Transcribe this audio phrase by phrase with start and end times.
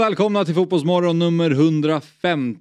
[0.00, 2.60] Och välkomna till Fotbollsmorgon nummer 150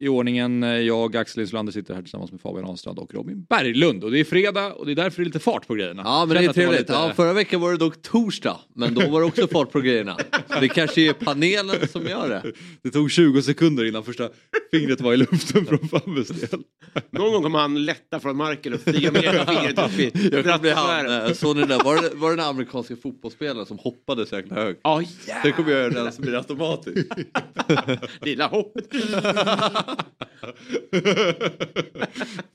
[0.00, 0.62] i ordningen.
[0.62, 4.04] Jag, Axel Insulander, sitter här tillsammans med Fabian Ahlstrand och Robin Berglund.
[4.04, 6.02] Och det är fredag och det är därför det är lite fart på grejerna.
[6.04, 6.80] Ja men det är trevligt.
[6.80, 8.56] lite- Ja, förra veckan var det dock torsdag.
[8.74, 10.16] Men då var det också fart på grejerna.
[10.54, 12.42] Så det kanske är panelen som gör det.
[12.82, 14.28] Det tog 20 sekunder innan första
[14.70, 16.60] fingret var i luften från Fabbes del.
[17.10, 20.42] Någon gång kommer han lätta från marken och flyga med ena fingret upp i Jag
[20.44, 21.26] kommer bli han, stratosfären.
[21.26, 21.84] eh, såg ni det där?
[21.84, 24.80] Var det, var det den amerikanska fotbollsspelaren som hoppade så jäkla högt?
[24.82, 25.02] Ja,
[25.42, 27.12] Det kommer jag göra den som blir automatiskt.
[28.20, 28.72] lilla hopp.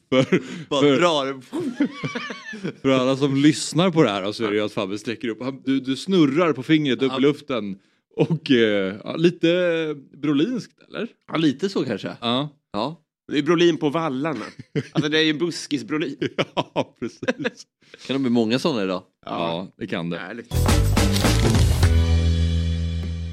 [0.10, 1.42] För, Bara för, drar.
[2.82, 5.44] för alla som lyssnar på det här så är det ju att Fabbe sträcker upp.
[5.44, 7.78] Han- Du, du snurrar på fingret upp i luften.
[8.16, 11.08] Och eh, ja, lite Brolinskt eller?
[11.32, 12.18] Ja lite så kanske.
[12.22, 12.50] Ja.
[12.74, 13.02] Ja.
[13.32, 14.46] Det är Brolin på vallarna.
[14.92, 16.16] Alltså det är ju buskis-Brolin.
[16.56, 17.66] Ja, precis.
[18.08, 19.04] Kan det bli många sådana idag?
[19.26, 20.18] Ja, det kan det.
[20.18, 20.54] Härligt.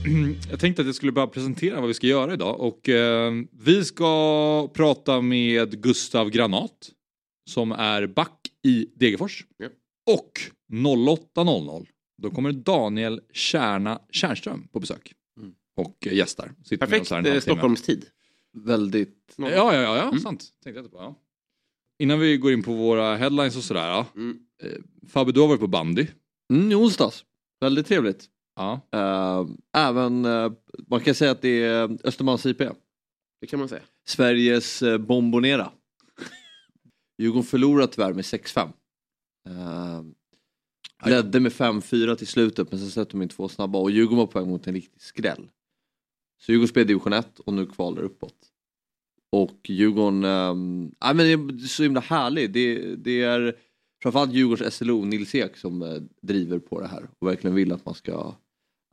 [0.50, 3.84] Jag tänkte att jag skulle bara presentera vad vi ska göra idag och eh, vi
[3.84, 6.90] ska prata med Gustav Granat
[7.50, 9.44] som är back i Degerfors.
[9.56, 9.68] Ja.
[10.14, 10.32] Och
[10.72, 11.86] 08.00
[12.22, 15.52] då kommer Daniel Kärna Kärnström på besök Mm.
[15.76, 16.52] och eh, gästar.
[16.64, 17.40] Sitter med oss Perfekt eh.
[17.40, 18.06] Stockholmstid.
[18.52, 19.34] Väldigt.
[19.36, 20.20] Ja, ja, ja, ja Mm.
[20.20, 20.40] sant.
[20.64, 21.02] Tänkte jag inte på.
[21.02, 21.14] Ja.
[21.98, 23.88] Innan vi går in på våra headlines och sådär.
[23.88, 24.06] Ja.
[24.16, 24.38] Mm.
[25.08, 26.06] Fabbe, du har varit på bandy.
[26.52, 27.24] Mm, i onsdags.
[27.60, 28.28] Väldigt trevligt.
[28.58, 28.80] Ja.
[28.92, 30.52] Eh, även, eh,
[30.86, 32.62] man kan säga att det är Östermalms IP.
[33.40, 33.82] Det kan man säga.
[34.06, 35.70] Sveriges eh, Bombonera.
[37.18, 38.72] Djurgården förlorade tyvärr med 6-5.
[39.48, 40.02] Uh,
[41.04, 44.26] ledde med 5-4 till slutet men sen släppte de in två snabba och Djurgården var
[44.26, 45.48] på väg mot en riktig skräll.
[46.40, 48.34] Så Djurgården spelar division 1 och nu kvalar uppåt.
[49.32, 50.22] Och Djurgården,
[51.00, 52.52] ja, men det är så himla härligt.
[52.52, 53.56] Det, det är
[54.02, 57.94] framförallt Djurgårdens SLO, Nils Ek, som driver på det här och verkligen vill att man
[57.94, 58.34] ska,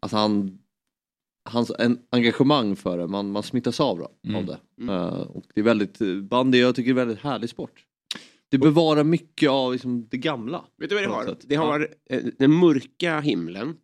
[0.05, 0.59] alltså han
[1.49, 4.35] hans en, engagemang för det, man, man smittas av, då, Mm.
[4.35, 4.59] av det.
[4.79, 4.95] Mm.
[4.95, 5.99] Eh, och det är väldigt,
[6.29, 7.85] bandy jag tycker är väldigt härlig sport.
[8.49, 10.65] Det bevarar mycket av liksom, det gamla.
[10.77, 11.25] Vet du vad det har?
[11.25, 11.39] sätt.
[11.47, 13.77] Det har eh, den mörka himlen.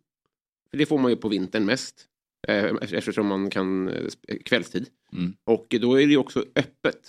[0.70, 2.06] För det får man ju på vintern mest.
[2.48, 3.90] eh, Eftersom man kan
[4.44, 4.86] kvällstid.
[5.12, 5.32] Mm.
[5.44, 7.00] Och då är det ju också öppet.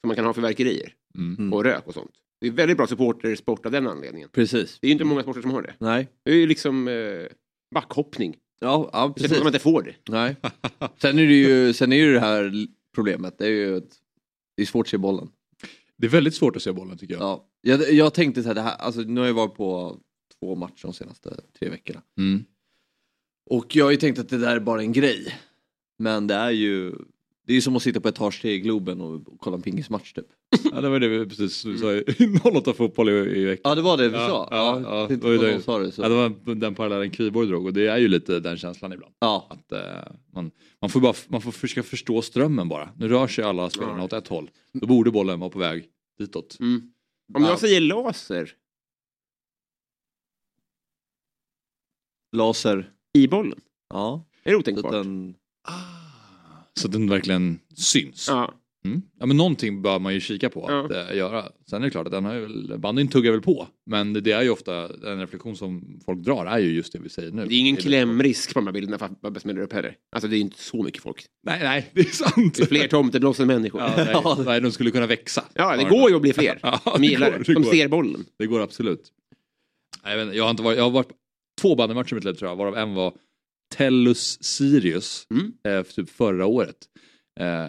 [0.00, 1.36] Som man kan ha fyrverkerier Mm.
[1.38, 1.52] Mm.
[1.52, 2.12] och rök och sånt.
[2.40, 4.28] Det är väldigt bra supportersport av den anledningen.
[4.32, 4.78] Precis.
[4.80, 5.74] Det är ju inte många sporter som har det.
[5.78, 6.08] Nej.
[6.22, 7.26] Det är ju liksom eh,
[7.74, 8.36] backhoppning.
[8.60, 9.38] Ja, ja precis.
[9.38, 9.94] man inte får det.
[10.08, 10.36] Nej.
[10.98, 13.98] Sen är det ju, sen är ju det här problemet, det är ju att
[14.56, 15.30] det är svårt att se bollen.
[15.96, 17.22] Det är väldigt svårt att se bollen tycker jag.
[17.22, 17.48] Ja.
[17.60, 19.98] Jag, jag tänkte så här, det här, alltså, nu har jag varit på
[20.40, 22.02] två matcher de senaste tre veckorna.
[22.18, 22.44] Mm.
[23.50, 25.34] Och jag har ju tänkt att det där är bara en grej.
[25.98, 26.94] Men det är ju,
[27.48, 30.12] det är ju som att sitta på etage tre i Globen och kolla en pingismatch
[30.12, 30.26] typ.
[30.72, 32.04] Ja, det var det vi precis sa i
[32.54, 33.70] 08 fotboll i, i veckan.
[33.70, 34.48] Ja det var det vi Ja, sa.
[34.50, 35.62] ja, ja, det det var det.
[35.62, 36.02] Sa det, så.
[36.02, 39.14] Ja, det var den parallellen Kviborg drog och det är ju lite den känslan ibland.
[39.18, 39.46] ja.
[39.50, 40.50] Att, eh, man,
[40.80, 42.90] man får bara man får försöka förstå strömmen bara.
[42.96, 44.04] Nu rör sig alla spelarna Ja.
[44.04, 44.50] åt ett håll.
[44.72, 45.84] Då borde bollen vara på väg
[46.18, 46.56] ditåt.
[46.60, 46.92] Mm.
[47.34, 47.48] Om Ja.
[47.50, 48.52] jag säger laser
[52.32, 52.90] Laser.
[53.14, 53.60] i bollen.
[53.90, 54.24] Ja.
[54.42, 54.92] Är det otänkbart?
[54.92, 55.34] den,
[56.78, 58.26] Så att den verkligen syns.
[58.28, 58.54] Ja.
[58.84, 59.02] Mm.
[59.20, 60.84] Ja men någonting bör man ju kika på Ja.
[60.84, 61.44] att eh, göra.
[61.70, 63.68] Sen är det klart att den har ju väl, bandyn tuggar väl på.
[63.86, 67.08] Men det är ju ofta en reflektion som folk drar är ju just det vi
[67.08, 67.46] säger nu.
[67.46, 69.94] Det är ingen klämrisk på de här bilderna för Babbe smäller upp heller.
[70.12, 71.24] Alltså det är inte så mycket folk.
[71.46, 72.54] Nej nej det är sant.
[72.54, 73.80] Det är fler tomtebloss än människor.
[73.80, 75.44] Ja, Ja, nej, de skulle kunna växa.
[75.54, 76.58] det går ju att bli fler.
[76.62, 77.54] Ja, De gillar går, det.
[77.54, 77.70] De går.
[77.70, 78.24] ser bollen.
[78.38, 79.02] Det går absolut.
[80.04, 81.10] Jag, vet, jag, har inte varit, jag har varit
[81.60, 83.12] två bandymatcher i mitt liv tror jag, varav en var
[83.76, 85.52] Tellus Sirius, Mm.
[85.68, 86.76] eh, typ förra året.
[87.40, 87.66] Eh,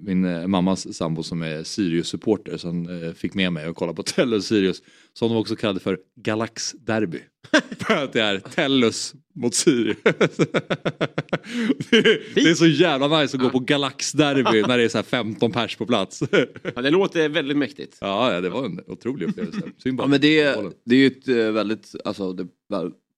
[0.00, 4.02] min eh, mammas sambo som är Sirius-supporter som eh, fick med mig att kolla på
[4.06, 7.18] Tellus Sirius, som de också kallade för Galax Derby.
[7.78, 9.96] för att det är Tellus mot Sirius.
[10.04, 14.88] det, är, det är så jävla nice att gå på Galax Derby när det är
[14.88, 16.22] så här 15 pers på plats.
[16.74, 17.98] Ja, det låter väldigt mäktigt.
[18.00, 19.60] ja, det var en otrolig upplevelse.
[19.84, 22.46] Ja men det det är ju ett eh, väldigt, alltså det,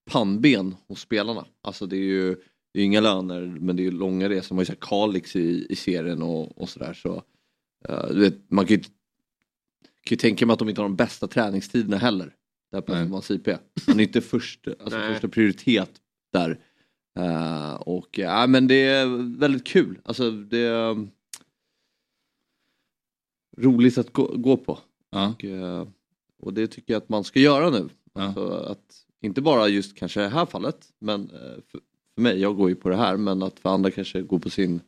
[0.05, 1.47] pannben hos spelarna.
[1.63, 2.37] Alltså det är ju
[2.73, 4.55] det är inga löner men det är ju långa resor.
[4.55, 7.23] Man har ju här Kalix i, i serien och, och sådär så.
[8.11, 8.91] vet, man kan ju, kan
[10.11, 12.35] ju tänka mig att de inte har de bästa träningstiderna heller.
[12.73, 12.93] Där på.
[12.93, 13.47] Östermalms IP.
[13.87, 15.13] Man är inte först, alltså Nej.
[15.13, 15.91] första prioritet
[16.33, 16.61] där.
[17.19, 19.99] Eh, och ja, men det är väldigt kul.
[20.05, 21.09] Alltså det är
[23.57, 24.79] roligt att gå, gå på.
[25.11, 25.29] Ja.
[25.29, 25.89] Och, eh,
[26.39, 27.89] och det tycker jag att man ska göra nu.
[28.13, 28.23] Ja.
[28.23, 31.31] Alltså att, inte bara just kanske det här fallet, men eh,
[31.71, 31.81] för,
[32.15, 34.51] för mig, jag går ju på det här, men att för andra kanske går på
[34.51, 34.81] sin,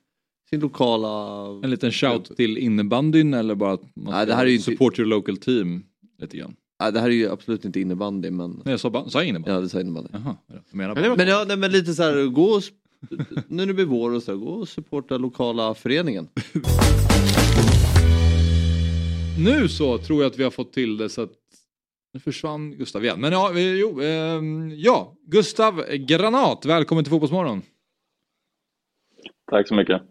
[0.50, 1.46] sin lokala...
[1.64, 4.52] En liten shout till innebandyn eller bara att man Nej, ska det här är ju
[4.56, 5.82] inte- support your local team
[6.18, 6.56] lite grann?
[6.80, 8.50] Nej, det här är ju absolut inte innebandy, men...
[8.50, 9.50] Nej, jag sa, ba- sa jag innebandy?
[9.54, 10.08] Ja, det sa innebandy.
[10.12, 10.36] Jaha,
[10.70, 11.16] menar bara.
[11.16, 12.62] Men, ja, nej, men lite så här, gå och,
[13.10, 16.28] nu när det blir vår och så här, gå och supporta lokala föreningen.
[19.38, 21.32] Nu så tror jag att vi har fått till det så att
[22.16, 23.20] nu försvann Gustav igen.
[23.20, 27.62] Men ja, jo, ehm, ja, Gustav Granat, välkommen till Fotbollsmorgon.
[29.50, 30.02] Tack så mycket.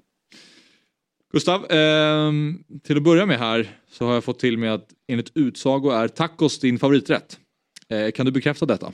[1.34, 5.38] Gustav, ehm, till att börja med här så har jag fått till mig att enligt
[5.38, 7.40] utsago är tacos din favoriträtt.
[7.90, 8.88] Eh, kan du bekräfta detta?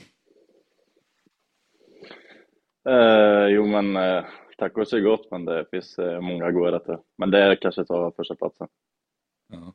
[2.88, 4.24] Eh, jo, men eh,
[4.58, 6.98] tacos är gott, men det finns eh, många goda rätter.
[7.18, 8.68] Men det kanske tar första platsen.
[9.52, 9.74] Ja.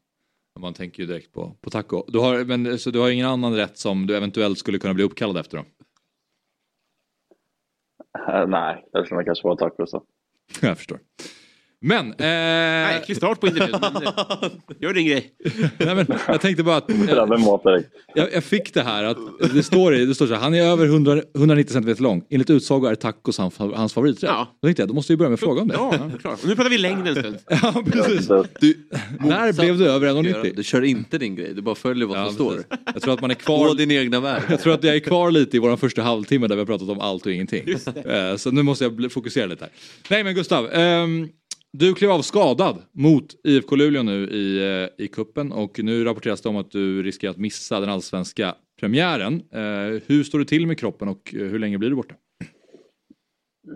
[0.57, 2.03] Man tänker ju direkt på, på taco.
[2.07, 5.03] Du har, men, så du har ingen annan rätt som du eventuellt skulle kunna bli
[5.03, 5.63] uppkallad efter då?
[8.19, 9.91] Eh, nej, det skulle kanske vara tacos.
[9.91, 10.03] då.
[10.61, 10.99] Jag förstår.
[11.81, 13.79] Men, Nej, eh, äcklig start på intervjun.
[13.81, 14.09] men, eh,
[14.79, 15.31] Gör din grej.
[15.77, 17.87] nej, men jag tänkte bara att direkt.
[18.15, 19.17] jag, jag fick det här att
[19.53, 22.23] det står, det står så här, han är över 100, 190 cm lång.
[22.29, 24.29] Enligt utsago är tacos hans, hans favoriträtt.
[24.29, 24.57] Ja.
[24.61, 25.73] Då tänkte jag, då måste vi börja med fråga om det.
[25.73, 26.39] Ja, klart.
[26.43, 27.37] Och nu pratar vi längd en stund.
[27.49, 28.27] Ja, precis.
[28.59, 28.87] Du,
[29.19, 30.63] När blev du över du 1,90?
[30.63, 32.63] kör inte din grej, du bara följer vad Ja, som står.
[32.93, 34.41] Jag tror att man är Gå kvar din egna väg.
[34.49, 36.89] Jag tror att jag är kvar lite i vår första halvtimme där vi har pratat
[36.89, 37.63] om allt och ingenting.
[38.05, 39.71] Eh, Så nu måste jag fokusera lite här.
[40.09, 41.27] Nej men Gustav, ehm,
[41.73, 46.41] du klev av skadad mot IFK Luleå nu i, eh, i kuppen och nu rapporteras
[46.41, 49.33] det om att du riskerar att missa den allsvenska premiären.
[49.51, 52.15] Eh, Hur står det till med kroppen och eh, hur länge blir du borta?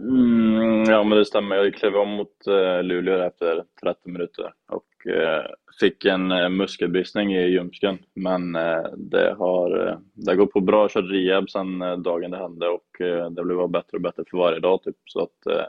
[0.10, 1.56] mm, ja, men det stämmer.
[1.56, 5.46] Jag klev om mot eh, Luleå efter 30 minuter och eh,
[5.80, 7.98] fick en eh, muskelbristning i ljumsken.
[8.16, 10.78] Men eh, det har, eh, det har gått på bra.
[10.78, 13.98] Jag har kört rehab sedan eh, dagen det hände och eh, det blev bara bättre
[13.98, 14.84] och bättre för varje dag.
[14.84, 14.96] Typ.
[15.06, 15.66] Så att, eh,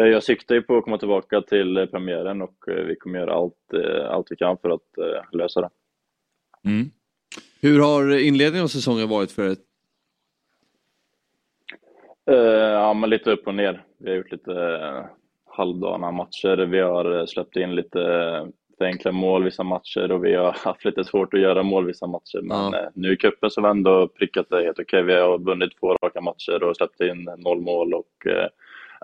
[0.00, 3.34] jag siktar ju på att komma tillbaka till eh, premiären och eh, vi kommer göra
[3.34, 5.70] allt, eh, allt vi kan för att eh, lösa det.
[6.64, 6.90] Mm.
[7.60, 9.56] Hur har inledningen av säsongen varit för er?
[12.30, 12.36] Eh,
[12.72, 13.84] ja, men lite upp och ner.
[13.98, 15.08] Vi har gjort lite
[15.44, 16.56] halvdana matcher.
[16.56, 18.46] Vi har eh, släppt in lite eh,
[18.78, 22.06] för enkla mål vissa matcher och vi har haft lite svårt att göra mål vissa
[22.06, 22.40] matcher.
[22.42, 22.78] Men Ja.
[22.78, 25.02] eh, nu i cupen så har vi ändå prickat det helt okej.
[25.02, 28.48] Vi har vunnit två raka matcher och släppt in noll mål och eh,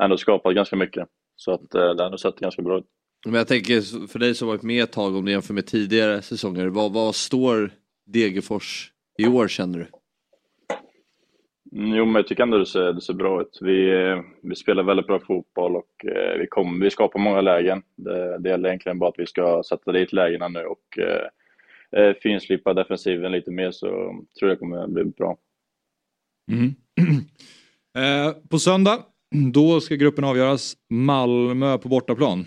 [0.00, 1.08] ändå skapat ganska mycket.
[1.36, 2.84] Så att eh, det har ändå sett ganska bra ut.
[3.26, 6.22] Men jag tänker för dig som varit med ett tag om du jämför med tidigare
[6.22, 7.70] säsonger, vad, vad står
[8.06, 9.86] Degerfors i år känner du?
[11.78, 13.58] Mm, Jo, men jag tycker ändå det ser, det ser bra ut.
[13.60, 13.92] Vi,
[14.42, 17.82] vi spelar väldigt bra fotboll och eh, vi, kom, vi skapar många lägen.
[17.96, 21.26] Det, det gäller egentligen bara att vi ska sätta dit lägena nu och eh,
[22.00, 23.86] eh, finslipa defensiven lite mer så
[24.38, 25.36] tror jag det kommer bli bra.
[26.52, 26.74] Mm.
[27.96, 28.98] Eh, På söndag,
[29.30, 30.74] då ska gruppen avgöras.
[30.88, 32.46] Malmö på bortaplan.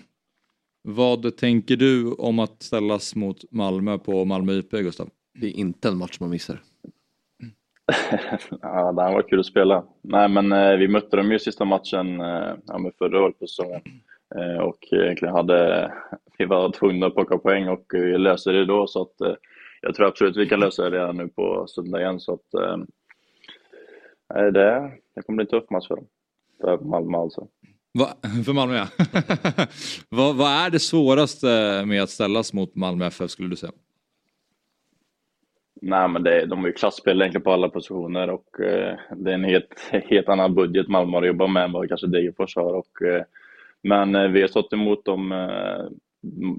[0.82, 5.08] Vad tänker du om att ställas mot Malmö på Malmö IP, Gustav?
[5.40, 6.60] Det är inte en match man missar.
[8.62, 9.84] ja, det här var kul att spela.
[10.02, 13.80] Nej, men eh, vi mötte dem ju sista matchen eh, ja, förra året på säsongen.
[14.36, 15.92] Eh, och egentligen hade
[16.38, 19.34] vi var tvungna att plocka poäng och vi löste det då så att eh,
[19.82, 22.76] jag tror absolut vi kan lösa det redan nu på söndag igen så att eh,
[24.52, 26.06] det, det kommer bli en tuff match för dem.
[26.60, 27.48] För Malmö alltså.
[27.98, 28.08] Va?
[28.44, 28.86] För Malmö ja.
[30.08, 31.46] vad, vad är det svåraste
[31.86, 33.72] med att ställas mot Malmö FF skulle du säga?
[35.82, 39.34] Nej, men det, de har ju klasspel egentligen på alla positioner och eh, det är
[39.34, 42.74] en helt, helt annan budget Malmö har att jobba med än vad kanske Degerfors har.
[42.74, 43.22] Och, eh,
[43.82, 45.84] men eh, vi har stått emot dem eh,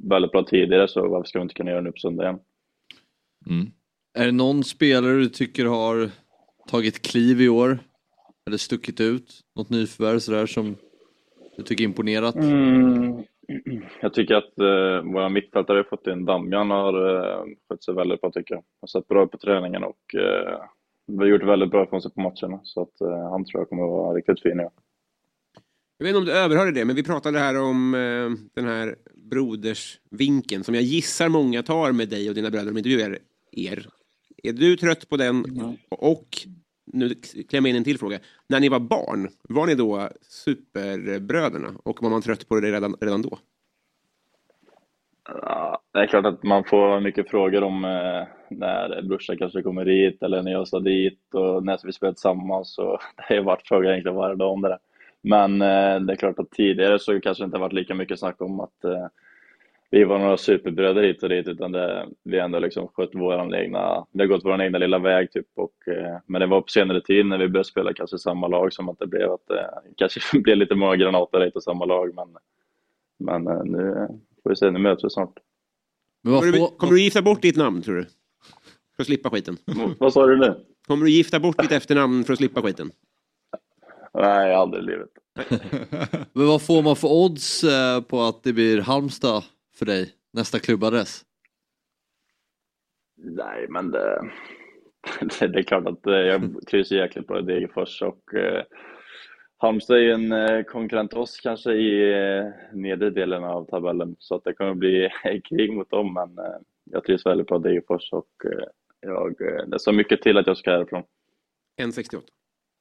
[0.10, 2.40] väldigt bra tidigare så varför ska vi inte kunna göra det nu på söndag igen?
[3.50, 3.72] Mm.
[4.18, 6.10] Är det någon spelare du tycker har
[6.68, 7.80] tagit kliv i år?
[8.48, 9.42] Eller stuckit ut?
[9.56, 10.75] Något nyförvärv sådär som
[11.58, 12.36] du tycker imponerat?
[12.36, 13.24] Mm.
[14.02, 18.22] Jag tycker att eh, våra mittfältare har fått in Damjan har eh, skött sig väldigt
[18.22, 18.64] bra tycker jag.
[18.82, 20.60] Har sett bra ut på träningen och eh,
[21.08, 23.70] vi har gjort väldigt bra ifrån sig på matcherna så att eh, han tror jag
[23.70, 24.72] kommer vara riktigt fin år.
[25.98, 28.96] Jag vet inte om du överhörde det, men vi pratade här om eh, den här
[29.14, 33.20] brodersvinkeln som jag gissar många tar med dig och dina bröder om intervjuar
[33.52, 33.88] er.
[34.44, 35.46] Är du trött på den?
[35.90, 36.28] Och
[36.86, 37.10] nu
[37.50, 38.20] klämmer jag in en till fråga.
[38.48, 41.70] När ni var barn, var ni då superbröderna?
[41.84, 43.38] Och var man trött på det redan, redan då?
[45.27, 49.86] Ja, det är klart att man får mycket frågor om eh, när brorsan kanske kommer
[49.86, 52.77] hit eller när jag ska dit och när ska vi spela tillsammans.
[52.77, 54.80] Och det har ju varit frågor egentligen varje dag om det där.
[55.22, 58.42] Men eh, det är klart att tidigare så kanske det inte varit lika mycket snack
[58.42, 59.08] om att eh,
[59.92, 64.06] vi var några superbröder hit och dit utan det, vi ändå liksom skött våran egna,
[64.12, 67.01] vi har gått vår egna lilla väg typ och, eh, men det var på senare
[67.01, 70.20] tid när vi började spela kanske samma lag som att det blev att det kanske
[70.39, 72.27] blev lite många granater hit och samma lag men,
[73.20, 74.08] men eh, nu
[74.44, 75.34] får vi se, nu möts vi snart.
[76.24, 78.06] Kommer du, kommer du gifta bort ditt namn tror du?
[78.96, 79.58] För att slippa skiten.
[80.00, 80.56] Vad sa du nu?
[80.88, 82.92] Kommer du gifta bort ditt efternamn för att slippa skiten?
[84.13, 85.10] Nej, aldrig i livet.
[86.34, 89.44] men vad får man för odds eh, på att det blir Halmstad
[89.77, 90.13] för dig?
[90.34, 91.25] Nästa klubbadress?
[93.17, 94.32] Nej, men det,
[95.39, 98.63] det, det är klart att eh, jag trivs jäkligt på Degerfors och eh,
[99.58, 104.15] Halmstad är ju en eh, konkurrent till oss kanske i eh, nedre delen av tabellen
[104.20, 105.10] så att det kommer bli
[105.50, 108.67] krig mot dem men eh, jag trivs väldigt på Degerfors och eh,
[109.00, 111.03] jag, eh, det är så mycket till att jag ska härifrån.
[111.82, 112.22] 1,68.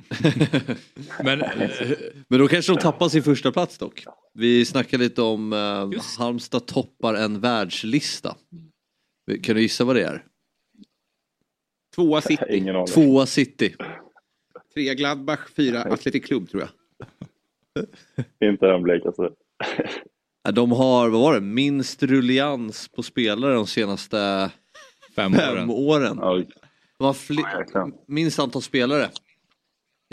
[1.25, 1.71] Men eh,
[2.29, 4.05] Men då kanske de tappar sin första plats dock.
[4.35, 6.19] Vi snackade lite om eh, Just.
[6.19, 8.37] Halmstad toppar en världslista.
[9.43, 10.25] Kan du gissa vad det är?
[11.95, 12.73] Tvåa City.
[12.95, 13.75] Tvåa City.
[14.75, 16.71] Trea Gladbach, fyra Athletic Club tror jag.
[18.51, 19.31] Inte den blekaste.
[20.43, 24.51] Ja, De har, vad var det, minst rullians på spelare de senaste
[25.17, 25.71] fem fem åren.
[25.71, 26.47] åren.
[26.99, 29.11] De har minst antal spelare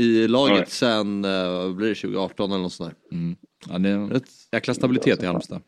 [0.02, 0.66] i laget Oj.
[0.68, 3.18] sen, eh, vad blir det, 2018 eller något sånt där.
[3.18, 3.36] Mm.
[3.70, 5.62] Ja, det är en jäkla stabilitet i Halmstad.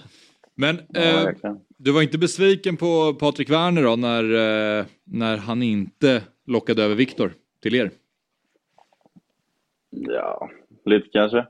[0.54, 5.62] Men Ja, eh, du var inte besviken på Patrik Werner då när, eh, när han
[5.62, 7.32] inte lockade över Viktor
[7.62, 7.90] till er?
[9.90, 10.50] Ja,
[10.84, 11.46] lite kanske.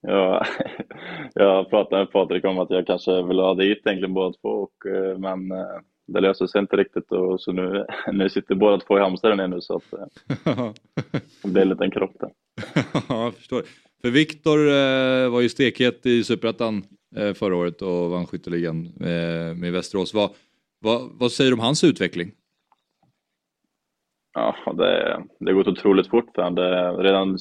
[0.00, 0.46] Jag,
[1.34, 4.86] jag pratade med Patrik om att jag kanske ville ha dit egentligen båda två, och,
[4.86, 8.98] eh, men eh, det löste sig inte riktigt och så nu, nu sitter båda två
[8.98, 9.84] i Halmstad där nu så att
[11.42, 12.30] det blir en liten krock där.
[13.08, 13.62] Ja, jag förstår.
[14.02, 16.82] För Viktor eh, var ju stekhet i Superettan
[17.16, 20.14] eh, förra året och vann skytteligan eh, med Västerås.
[20.14, 20.30] Vad,
[20.80, 22.32] vad, vad säger du om hans utveckling?
[24.34, 27.02] Ja, det, det gått otroligt fort för honom.
[27.02, 27.38] Redan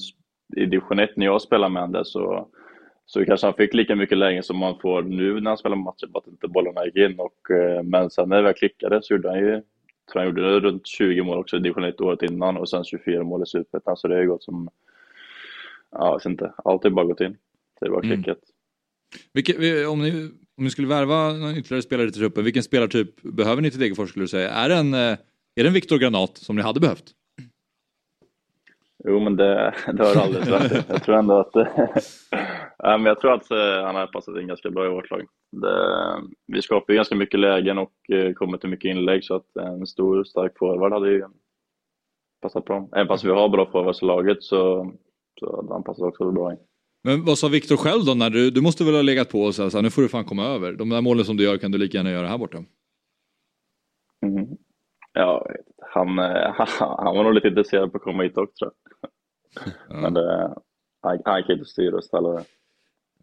[0.58, 2.48] i division 1 när jag spelade med honom så,
[3.06, 6.08] så kanske han fick lika mycket läge som man får nu när han spelar matcher,
[6.08, 7.20] bara att inte bollarna gick in.
[7.20, 9.52] Och, eh, men sen när det väl klickade så gjorde han ju,
[10.12, 13.24] tror han gjorde runt 20 mål också i division 1 året innan och sen 24
[13.24, 13.98] mål i Superettan.
[13.98, 14.70] Så det har ju gått som,
[15.92, 17.38] ja, jag vet inte, allt har bara gått in.
[17.80, 18.24] Det är bara Mm.
[18.24, 18.40] klickat.
[19.34, 23.22] Vilket, vi- om, ni, om ni skulle värva någon ytterligare spelare till truppen, vilken spelartyp
[23.22, 24.50] behöver ni till Degerfors skulle du säga?
[24.50, 27.04] Är det en, eh, är det en Viktor Granat som ni hade behövt?
[29.06, 30.86] Jo, men det, det har aldrig rätt.
[30.90, 31.52] Jag tror ändå att,
[32.78, 35.22] ja, men jag tror att eh, han har passat in ganska bra i vårt lag.
[35.52, 35.78] Det,
[36.48, 39.88] vi skapar ju ganska mycket lägen och eh, kommer till mycket inlägg så att en
[39.88, 41.24] stor stark forward hade ju
[42.42, 42.90] passat bra.
[42.96, 44.92] Även fast vi har bra forwards i laget så,
[45.40, 46.58] så hade han passat också bra in.
[47.04, 48.14] Men vad sa Viktor själv då?
[48.14, 50.46] När du, du måste väl ha legat på och sagt nu får du fan komma
[50.46, 50.74] över.
[50.74, 52.58] De där målen som du gör kan du lika gärna göra här borta.
[54.26, 54.48] Mm.
[55.14, 55.48] Ja,
[55.92, 58.83] han, eh, han var nog lite intresserad på att komma hit också tror jag.
[59.90, 60.56] Men det,
[61.02, 62.46] han, kan inte styra och ställa det.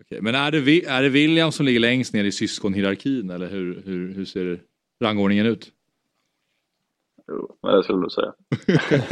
[0.00, 3.82] Okej, Men är det, är det William som ligger längst ner i syskonhierarkin eller hur,
[3.84, 4.60] hur, hur ser
[5.02, 5.72] rangordningen ut?
[7.28, 8.34] Jo, det skulle du säga.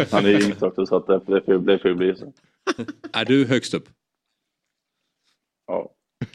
[0.13, 2.33] Han är yngst också så att det, det, får, det får bli så.
[3.13, 3.89] Är du högst upp?
[5.67, 5.95] Ja.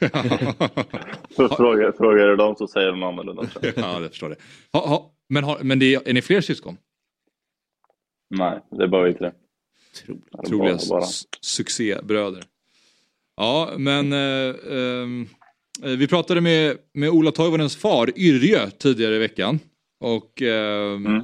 [1.36, 3.46] Frågar, frågar du dem så säger de annorlunda.
[3.76, 4.36] ja, jag förstår det.
[4.72, 6.76] Ha, ha, men har, men det är, är ni fler syskon?
[8.30, 9.32] Nej, det är bara vi tre.
[10.08, 11.02] Eller Troliga bara- bara.
[11.04, 12.44] s- succébröder.
[13.36, 15.26] Ja, men eh, ehm,
[15.82, 19.58] eh, vi pratade med, med Ola Toivonens far Yrjö tidigare i veckan.
[20.00, 21.22] Och ehm, Mm.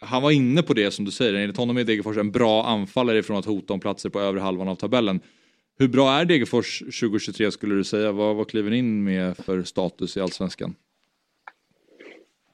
[0.00, 3.22] han var inne på det som du säger, enligt honom är Degerfors en bra anfallare
[3.22, 5.20] från att hota om platser på övre halvan av tabellen.
[5.78, 8.12] Hur bra är Degerfors 2023 skulle du säga?
[8.12, 10.74] Vad, vad kliver ni in med för status i Allsvenskan?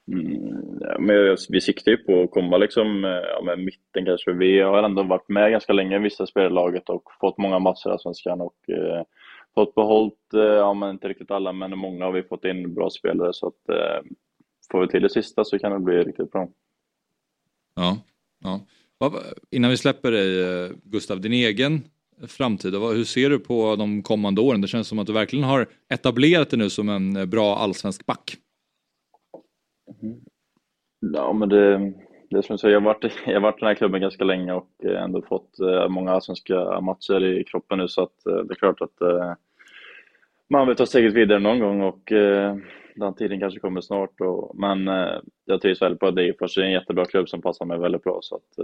[0.07, 4.31] Mm, men vi siktar ju på att komma liksom, eh, ja, med mitten kanske.
[4.31, 7.59] Vi har ändå varit med ganska länge i vissa spel i laget och fått många
[7.59, 9.03] matcher i Allsvenskan och eh,
[9.55, 12.89] fått behållt, eh, ja men inte riktigt alla, men många har vi fått in bra
[12.89, 14.01] spelare så att eh,
[14.71, 16.49] får vi till det sista så kan det bli riktigt bra.
[17.75, 17.97] Ja,
[18.43, 18.59] ja.
[19.51, 21.83] Innan vi släpper dig eh, Gustav, din egen
[22.27, 24.61] framtid, hur ser du på de kommande åren?
[24.61, 28.05] Det känns som att du verkligen har etablerat dig nu som en eh, bra allsvensk
[28.05, 28.37] back.
[30.99, 31.93] Ja, men det,
[32.29, 34.01] det är som jag säger, jag har varit, jag har varit i den här klubben
[34.01, 38.25] ganska länge och eh, ändå fått eh, många allsvenska matcher i kroppen nu så att
[38.25, 38.97] eh, det är klart att
[40.49, 42.03] man vill ta steget vidare någon gång och
[42.95, 44.21] den tiden kanske kommer snart.
[44.21, 44.87] Och, men
[45.45, 46.55] jag trivs väldigt på Degerfors.
[46.55, 48.19] Det är en jättebra klubb som passar mig väldigt bra.
[48.21, 48.55] Så att,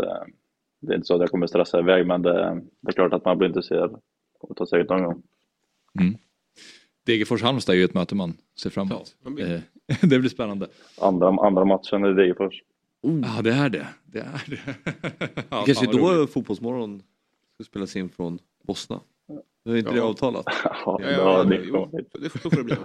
[0.81, 3.25] det är inte så att jag kommer stressa iväg, men det, det är klart att
[3.25, 4.01] man blir intresserad.
[4.39, 5.23] Och tar säkert någon gång.
[7.07, 9.15] Degerfors-Halmstad är ju ett möte man ser fram emot.
[9.23, 9.29] Ja,
[10.01, 10.67] det blir spännande.
[11.01, 12.63] Andra, andra matchen i Degerfors.
[13.01, 13.88] Ja, det är det.
[14.05, 14.75] Det är det.
[15.50, 16.34] ja, Kanske då roligt.
[16.34, 17.01] Fotbollsmorgon
[17.55, 19.00] ska spelas in från Bosna.
[19.65, 20.03] Det är inte det Ja.
[20.03, 20.46] avtalat.
[20.63, 21.89] Ja, Ja, det ja, det, det jo,
[22.22, 22.75] det får det bli.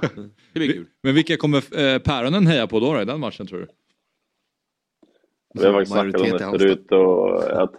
[0.53, 0.87] Det blir kul.
[1.03, 3.67] Men vilka kommer eh, Päronen heja på då, då i den matchen tror du?
[5.55, 7.75] Vi har faktiskt snackat om det förut och att,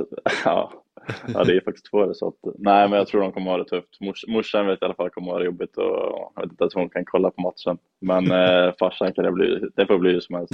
[0.45, 0.84] ja,
[1.33, 3.57] ja, det är faktiskt två det så att, nej men jag tror de kommer ha
[3.57, 4.01] det tufft.
[4.01, 6.75] Mors, morsan vet i alla fall kommer ha det jobbigt och jag vet inte ens
[6.75, 7.77] om hon kan kolla på matchen.
[8.01, 10.53] Men eh, farsan kan det bli, det får bli hur som helst.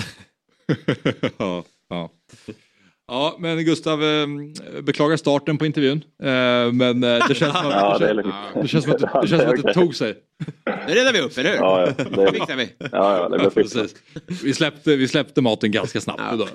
[1.37, 2.09] ja, ja
[3.07, 4.27] ja, men Gustav, eh,
[4.83, 6.03] beklagar starten på intervjun.
[6.23, 7.99] Eh, men eh, det känns som att,
[8.61, 10.15] det känns som att, det, känns som att det tog sig.
[10.65, 11.57] Det räddar vi upp, eller hur?
[11.57, 12.69] Ja, ja, Det det, fixar vi.
[12.79, 13.81] ja, ja, det blir fixat.
[14.27, 14.43] Precis.
[14.43, 16.33] Vi, släppte, vi släppte maten ganska snabbt Ja.
[16.33, 16.47] idag.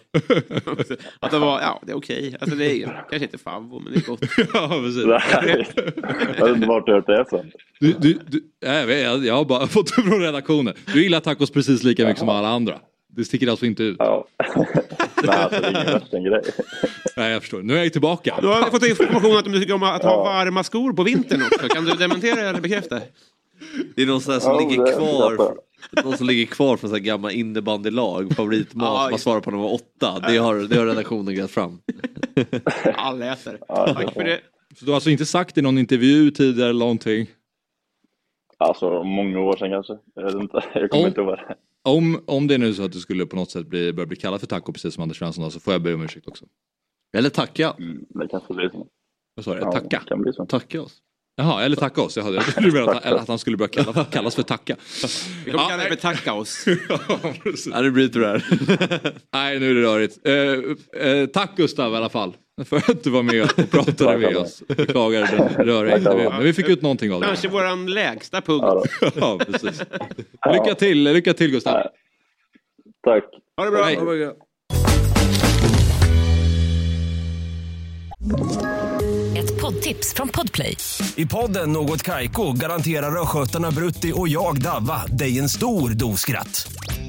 [1.21, 2.37] Att det var, ja, det är okej.
[2.41, 4.21] Alltså det är kanske inte favvo, men det är gott.
[4.55, 5.05] ja, precis.
[5.07, 5.67] Nej,
[6.39, 7.51] jag vet inte har hört det sen.
[7.81, 10.75] Du, du, du, jag, vet, jag har bara fått det från redaktionen.
[10.93, 12.79] Du gillar tacos precis lika mycket som alla andra.
[13.17, 13.97] Det sticker alltså inte ut.
[13.99, 14.27] Ja.
[15.23, 16.43] Nej, alltså det är ingen värsting-grej.
[17.17, 17.63] Nej, jag förstår.
[17.63, 18.39] Nu är jag tillbaka.
[18.43, 21.69] Då har fått information att du tycker om att ha varma skor på vintern också.
[21.69, 23.01] Kan du dementera eller bekräfta?
[23.97, 25.57] Det är någon sån här som Ja, ligger kvar.
[26.05, 29.59] Någon som ligger kvar från så här gamla innebandylag, favoritmat, Ja, man svarar på när
[29.59, 30.21] man var åtta.
[30.29, 31.79] Det har, det har redaktionen grävt fram.
[32.95, 33.59] Alla äter.
[33.69, 34.41] Ja, Tack för det.
[34.79, 37.27] Så du har alltså inte sagt i någon intervju tidigare eller någonting?
[38.59, 39.93] Alltså många år sedan kanske.
[40.15, 41.39] Jag vet inte, jag kommer Om- inte ihåg.
[41.87, 44.17] Om, om det är nu så att du skulle på något sätt bli, börja bli
[44.17, 46.45] kallad för taco precis som Anders Svensson då, så får jag be om ursäkt också.
[47.17, 47.75] Eller tacka.
[47.79, 48.87] Mm, det kanske blir så.
[49.35, 49.61] Vad sa du?
[49.61, 50.03] Ja, Tacka?
[50.49, 50.99] Tacka oss.
[51.37, 52.17] Jaha, eller tacka oss.
[52.17, 54.77] Jag hade- jag trodde du menade att, att han skulle börja kalla, kallas för tacka.
[55.45, 56.65] Vi kommer Ja, kalla det för tacka oss.
[56.89, 56.99] ja,
[57.43, 57.67] precis.
[57.73, 58.45] Ja, det blir tyvärr.
[59.33, 60.19] Nej, nu är det rörigt.
[60.27, 62.37] Eh, eh, tack Gustav i alla fall.
[62.65, 64.63] För att du var med och pratade med oss.
[64.69, 66.33] Beklagar den röriga intervjun.
[66.33, 67.27] Men vi fick ut någonting av det.
[67.27, 68.91] Kanske våran lägsta punkt.
[69.15, 69.83] Ja, precis.
[70.53, 71.83] Lycka till, lycka till Gustav.
[73.05, 73.25] Tack.
[73.57, 73.85] Ha det bra.
[73.85, 73.97] Hej.
[79.39, 80.77] Ett poddtips från Podplay.
[81.17, 86.69] I podden Något Kaiko garanterar östgötarna Brutti och jag, Davva, dig en stor dos skratt.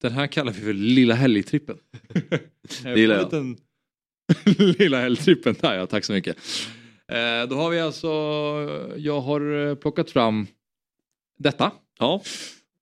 [0.00, 1.78] den här kallar vi för Lilla Helgtrippen.
[2.82, 3.24] Det gillar jag.
[3.24, 3.56] Liten...
[4.78, 6.36] Lilla Helgtrippen, där ja, tack så mycket.
[7.12, 8.08] Eh, då har vi alltså,
[8.96, 10.46] jag har eh, plockat fram
[11.38, 11.72] detta.
[11.98, 12.22] Ja.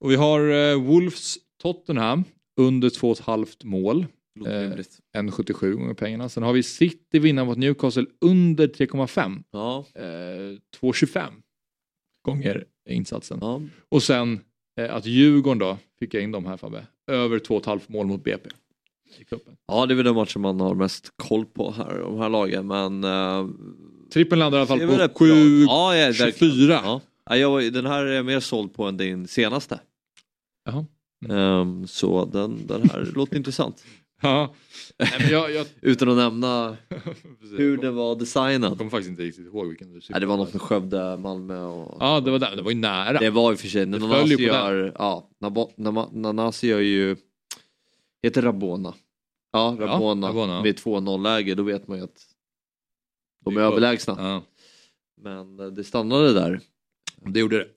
[0.00, 2.24] Och vi har eh, Wolves Tottenham
[2.60, 4.06] under 2,5 mål.
[4.46, 4.98] Eh, rimligt.
[5.16, 6.28] 1,77 gånger pengarna.
[6.28, 9.42] Sen har vi City vinna mot Newcastle under 3,5.
[9.50, 9.86] Ja.
[9.94, 11.30] Eh, 2,25
[12.22, 13.38] gånger insatsen.
[13.40, 13.60] Ja.
[13.88, 14.40] Och sen
[14.76, 18.50] att Djurgården då, fick jag in dem här Fabbe, över 2,5 mål mot BP.
[19.18, 19.24] I
[19.66, 22.66] ja, det är väl den matchen man har mest koll på här, de här lagen.
[22.66, 23.04] Men...
[23.04, 23.50] Uh,
[24.12, 25.28] Trippen landar i alla fall på rätt bra.
[25.28, 26.32] 7, ja, ja, verkligen.
[26.32, 26.80] 24.
[26.84, 27.00] Ja.
[27.30, 29.80] Ja, jag, den här är jag mer såld på än din senaste.
[30.64, 30.86] Jaha.
[31.28, 33.84] Ehm, så den, den här låter intressant.
[34.22, 34.54] Ja.
[34.98, 36.76] Nej, men jag, jag, Utan att nämna
[37.58, 38.78] hur den var jag designad.
[38.78, 41.96] kommer faktiskt inte riktigt ihåg vilken du Nej, det var något med Skövde, Malmö och...
[42.00, 42.56] Ja, det var där.
[42.56, 43.18] Det var ju nära.
[43.18, 45.30] Det var i och för sig, Nanasi gör, ja,
[46.12, 47.16] Nanasi gör ju,
[48.22, 48.94] heter Rabona.
[49.52, 50.62] Ja, Rabona, Rabona.
[50.62, 52.22] med 2-0 läge, då vet man ju att
[53.44, 54.14] de är är överlägsna.
[54.18, 54.42] Ja,
[55.22, 56.60] Men eh, det stannade där.
[57.24, 57.68] det gjorde det.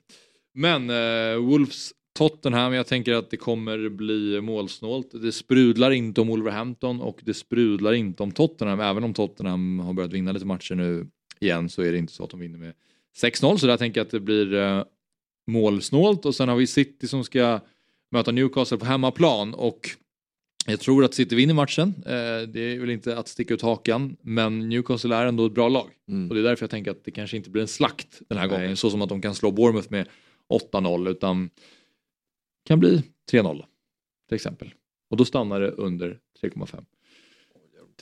[0.54, 5.12] Men eh, Wolves Tottenham, jag tänker att det kommer bli målsnålt.
[5.22, 8.80] Det sprudlar inte om Wolverhampton och det sprudlar inte om Tottenham.
[8.80, 11.08] Även om Tottenham har börjat vinna lite matcher nu
[11.40, 12.74] igen så är det inte så att de vinner med
[13.22, 13.58] 6-0.
[13.58, 14.84] Så där tänker jag att det blir eh,
[15.48, 17.60] målsnålt och sen har vi City som ska
[18.12, 19.90] möta Newcastle på hemmaplan och
[20.66, 21.94] jag tror att City vinner matchen.
[22.06, 25.70] Eh, det är väl inte att sticka ut hakan men Newcastle är ändå ett bra
[25.70, 25.90] lag.
[26.10, 26.30] Mm.
[26.30, 28.48] Och det är därför jag tänker att det kanske inte blir en slakt den här
[28.48, 28.58] Nej.
[28.58, 28.78] gången.
[28.78, 30.08] Så som att de kan slå Bournemouth med
[30.74, 31.50] 8-0 utan
[32.70, 33.66] kan bli 3-0
[34.28, 34.74] till exempel.
[35.10, 36.86] Och då stannar det under 3,5.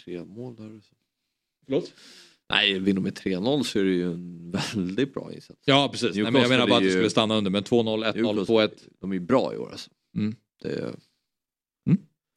[0.04, 0.82] Tre mål där.
[1.66, 1.94] Förlåt?
[2.50, 5.62] Nej, vinner med 3-0 så är det ju en väldigt bra insats.
[5.66, 8.16] Ja precis, Nej, men jag menar bara att det skulle stanna under men 2-0, 1-0,
[8.16, 8.72] Newcastle, 2-1.
[9.00, 9.90] De är ju bra i år alltså.
[10.16, 10.36] Mm.
[10.62, 10.96] Det är...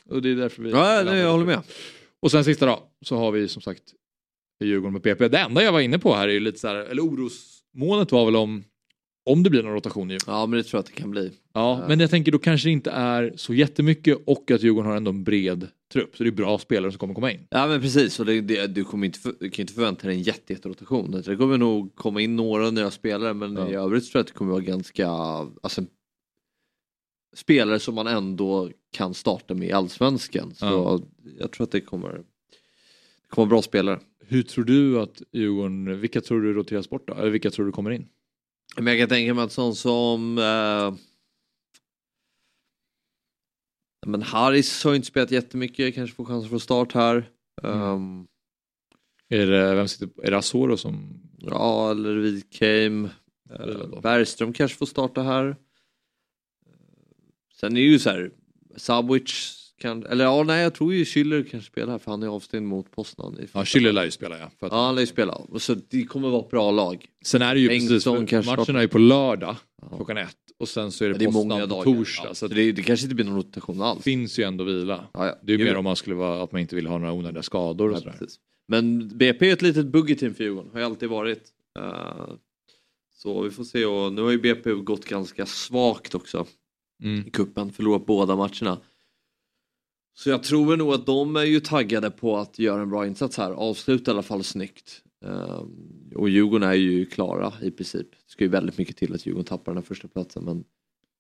[0.05, 0.71] Och det är därför vi...
[0.71, 1.63] Ja, nej, jag håller med.
[2.21, 3.95] Och sen sista då, så har vi som sagt
[4.65, 5.29] Djurgården med PP.
[5.29, 8.25] Det enda jag var inne på här är ju lite så här, eller orosmålet var
[8.25, 8.65] väl om,
[9.25, 11.33] om det blir någon rotation i Ja, men det tror jag att det kan bli.
[11.53, 14.97] Ja, men jag tänker då kanske det inte är så jättemycket och att Djurgården har
[14.97, 16.17] ändå en bred trupp.
[16.17, 17.47] Så det är bra spelare som kommer komma in.
[17.51, 20.17] Ja men precis, och det, det, du, kommer inte, för- du kan inte förvänta dig
[20.17, 21.11] en jätte, jätterotation.
[21.27, 23.71] Det kommer nog komma in några nya spelare men Ja.
[23.71, 25.09] i övrigt tror jag att det kommer vara ganska,
[25.63, 25.83] alltså
[27.37, 30.55] spelare som man ändå kan starta med i Allsvenskan.
[30.55, 31.01] Så Ja.
[31.39, 32.23] jag tror att det kommer, det
[33.29, 34.01] kommer bra spelare.
[34.27, 37.15] Hur tror du att Djurgården, vilka tror du roteras bort då?
[37.15, 38.07] Eller vilka tror du kommer in?
[38.77, 40.95] Men jag kan tänka mig att sån som eh,
[44.07, 47.31] men Harris har inte spelat jättemycket, kanske får chansen från start här.
[47.63, 48.27] Ehm,
[49.29, 51.21] Är det, vem sitter, är det Asoro som...
[51.39, 53.09] Ja, eller Wikheim.
[54.03, 55.57] Bergström kanske får starta här.
[57.61, 58.31] Sen är det ju så här,
[58.77, 62.27] Sabovic kan, eller ja nej jag tror ju Schüller kanske spelar här för han är
[62.29, 63.39] avstängd mot Poznan.
[63.53, 64.45] Ja, Schüller lär ju spela ja.
[64.45, 65.41] Att, Ja, han lär ju spela.
[65.59, 67.07] Så det kommer vara ett bra lag.
[67.25, 69.97] Sen är det ju Engström precis, matchen är ju på lördag Ja.
[69.97, 72.25] klockan ett och sen så är det, Ja, det Poznan på torsdag.
[72.29, 74.03] Ja, så det det, det kanske inte blir någon rotation alls.
[74.03, 75.05] finns ju ändå vila.
[75.13, 75.39] Ja, ja.
[75.43, 77.43] Det är ju mer om man skulle vara, att man inte vill ha några onödiga
[77.43, 78.17] skador och sådär.
[78.69, 81.43] Men BP är ett litet buggy-team för Djurgården, har ju alltid varit.
[81.79, 82.27] Eh,
[83.15, 86.47] så vi får se och nu har ju BP gått ganska svagt också.
[87.03, 87.25] Mm.
[87.27, 88.79] i kuppen, förlorat båda matcherna.
[90.15, 93.37] Så jag tror nog att de är ju taggade på att göra en bra insats
[93.37, 95.03] här, avsluta i alla fall snyggt.
[95.25, 98.11] Ehm, och Djurgården är ju klara i princip.
[98.11, 100.65] Det ska ju väldigt mycket till att Djurgården tappar den här första platsen men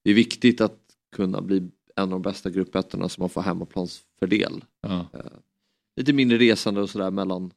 [0.04, 0.78] det är viktigt att
[1.16, 4.64] kunna bli en av de bästa gruppettorna som man får hemmaplansfördel.
[4.80, 5.06] Ja.
[5.96, 7.52] Lite mindre resande och sådär mellan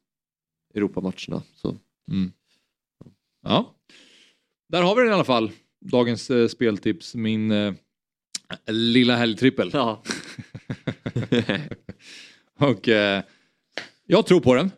[0.74, 1.42] Europamatcherna.
[1.54, 1.76] Så.
[2.10, 2.32] Mm.
[3.42, 3.74] Ja,
[4.68, 5.50] där har vi den i alla fall.
[5.80, 7.74] Dagens eh, speltips, min eh,
[8.66, 9.70] lilla helgtrippel.
[9.72, 10.02] Ja.
[12.58, 13.22] Och eh,
[14.06, 14.70] jag tror på den.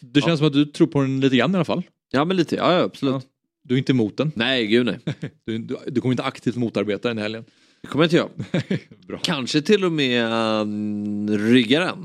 [0.00, 1.82] Det känns som att du tror på den lite grann i alla fall.
[2.10, 3.14] ja men lite, ja, ja absolut.
[3.14, 3.22] Ja.
[3.62, 4.32] Du är inte emot den.
[4.34, 4.98] Nej gud nej.
[5.44, 7.44] Du, du, du kommer inte aktivt motarbeta den i helgen.
[7.82, 8.78] Det kommer jag inte.
[9.06, 9.18] Bra.
[9.22, 12.04] Kanske till och med um, rygga den.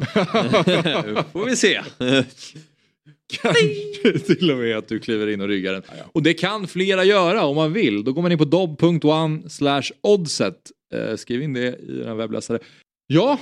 [1.32, 1.82] får vi se.
[3.34, 5.84] Kanske till och med att du kliver in och ryggar den.
[6.12, 8.04] Och det kan flera göra om man vill.
[8.04, 10.72] Då går man in på dob.one slash oddset.
[10.94, 12.60] Eh, skriv in det i den webbläsare.
[13.08, 13.40] Ja,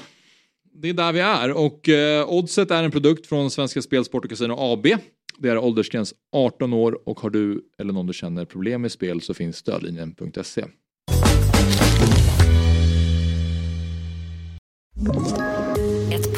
[0.82, 4.24] det är där vi är och eh, Oddset är en produkt från Svenska Spel, Sport
[4.24, 4.88] och Casino AB.
[5.38, 9.22] Det är åldersgräns 18 år och har du eller någon du känner problem med spel
[9.22, 10.66] så finns stödlinjen.se.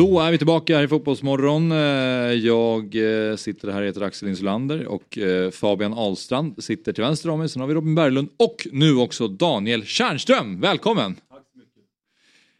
[0.00, 1.72] Då är vi tillbaka här i Fotbollsmorgon.
[1.72, 1.78] Eh,
[2.32, 2.84] Jag
[3.30, 7.48] eh, sitter här, heter Axel Insulander och eh, Fabian Ahlstrand sitter till vänster om mig.
[7.48, 10.60] Sen har vi Robin Berglund och nu också Daniel Tjärnström.
[10.60, 11.16] Välkommen!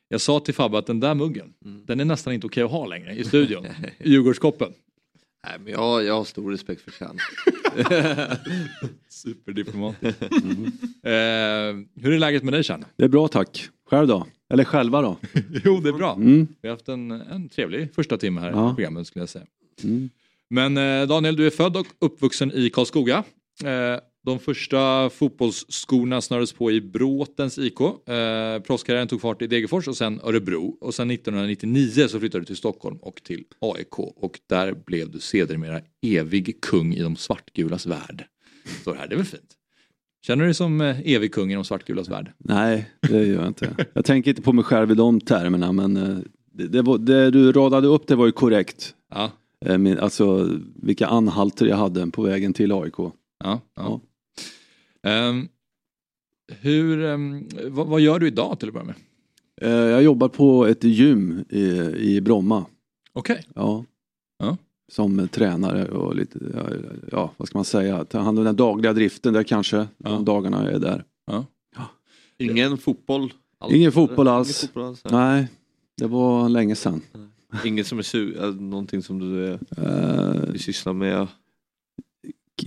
[0.09, 1.53] Jag sa till Fabbe att den där muggen,
[1.87, 3.67] den är nästan inte okej att ha längre i studion.
[4.05, 4.73] Djurgårdskoppen.
[5.47, 7.19] Nej, men jag, jag har stor respekt för Chan.
[9.09, 10.23] Superdiplomatiskt.
[10.23, 10.31] Eh,
[12.03, 12.85] hur är läget med dig Tjärn?
[12.97, 13.69] Det är bra tack.
[13.91, 14.27] Själv då?
[14.53, 15.17] Eller själva då?
[15.65, 16.15] Jo, det är bra.
[16.15, 16.49] Mm.
[16.63, 18.73] Vi har haft en, en trevlig första timme här Ja.
[18.73, 19.47] i programmet skulle jag säga.
[19.85, 20.11] Mm.
[20.51, 23.25] Men eh, Daniel, du är född och uppvuxen i Karlskoga.
[23.65, 27.81] Eh, de första fotbollsskorna snördes på i Bråtens IK.
[27.81, 30.77] Eh, proffskarriären tog fart i Degerfors och sen Örebro.
[30.81, 33.99] Och sen 1999 så flyttade du till Stockholm och till AIK.
[33.99, 38.25] Och där blev du sedermera evig kung i de svartgulas värld.
[38.85, 39.57] Så det här, det är väl fint?
[40.23, 42.33] Känner du dig som eh, evig kung i de svartgulas värld?
[42.39, 43.77] Nej, det gör jag inte.
[43.93, 46.19] Jag tänker inte på mig själv i de termerna men eh,
[46.53, 48.95] det, det, var, det du radade upp det var ju korrekt.
[49.11, 49.31] Ja.
[49.67, 52.95] Eh, Min, alltså vilka anhalter jag hade på vägen till AIK.
[52.99, 53.13] Ja,
[53.45, 53.61] ja.
[53.75, 54.01] Ja.
[55.11, 55.49] Ehm,
[56.61, 58.95] hur, ehm, vad, vad gör du idag till att börja med?
[59.93, 61.65] Jag jobbar på ett gym i,
[61.97, 62.67] i Bromma.
[63.13, 63.45] Okej.
[63.47, 63.53] Ja.
[63.55, 63.85] Ja.
[64.91, 66.63] Som tränare och lite, ja,
[67.13, 69.77] ja vad ska man säga, ta hand om den dagliga driften där kanske.
[69.77, 69.87] Ja.
[70.11, 71.05] De dagarna jag är där.
[72.39, 73.33] Ingen fotboll?
[73.59, 73.75] alls?
[73.75, 74.49] Ingen fotboll alls.
[74.63, 75.05] Ingen fotboll alls.
[75.11, 75.49] Nej,
[75.97, 77.03] det var länge sedan.
[77.65, 81.27] Inget som är su- äh, någonting som du, är, Eh, du sysslar med?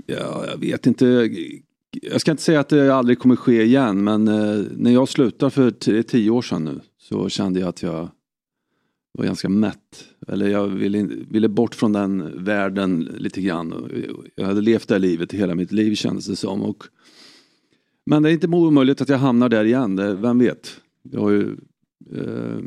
[0.05, 1.29] Ja, jag vet inte.
[1.91, 5.49] jag ska inte säga att det aldrig kommer ske igen men eh, när jag slutade
[5.49, 5.71] för
[6.03, 8.09] tio år sedan nu så kände jag att jag
[9.11, 10.05] var ganska mätt.
[10.27, 13.89] Eller jag ville, ville bort från den världen lite grann.
[14.35, 16.61] Jag hade levt det här livet hela mitt liv kändes det som.
[16.61, 16.83] Och,
[18.05, 20.81] men det är inte omöjligt att jag hamnar där igen, det, vem vet.
[21.11, 21.57] Jag har ju
[22.15, 22.57] eh,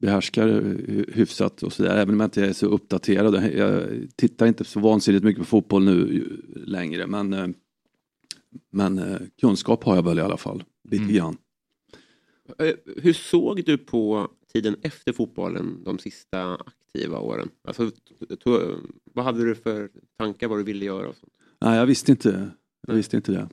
[0.00, 3.52] behärskar hy- hyfsat och sådär, även om jag inte är så uppdaterad.
[3.56, 3.82] Jag
[4.16, 6.26] tittar inte så vansinnigt mycket på fotboll nu
[6.66, 7.46] längre men, eh,
[8.72, 11.14] men eh, kunskap har jag väl i alla fall, lite Mm.
[11.16, 11.36] grann.
[12.58, 16.58] Eh, Hur såg du på tiden efter fotbollen de sista
[16.94, 17.48] aktiva åren?
[17.68, 17.90] Alltså,
[19.14, 21.08] vad hade du för tankar vad du ville göra?
[21.08, 21.32] Och sånt?
[21.60, 22.50] Nej, jag visste inte,
[22.86, 23.48] jag visste inte det.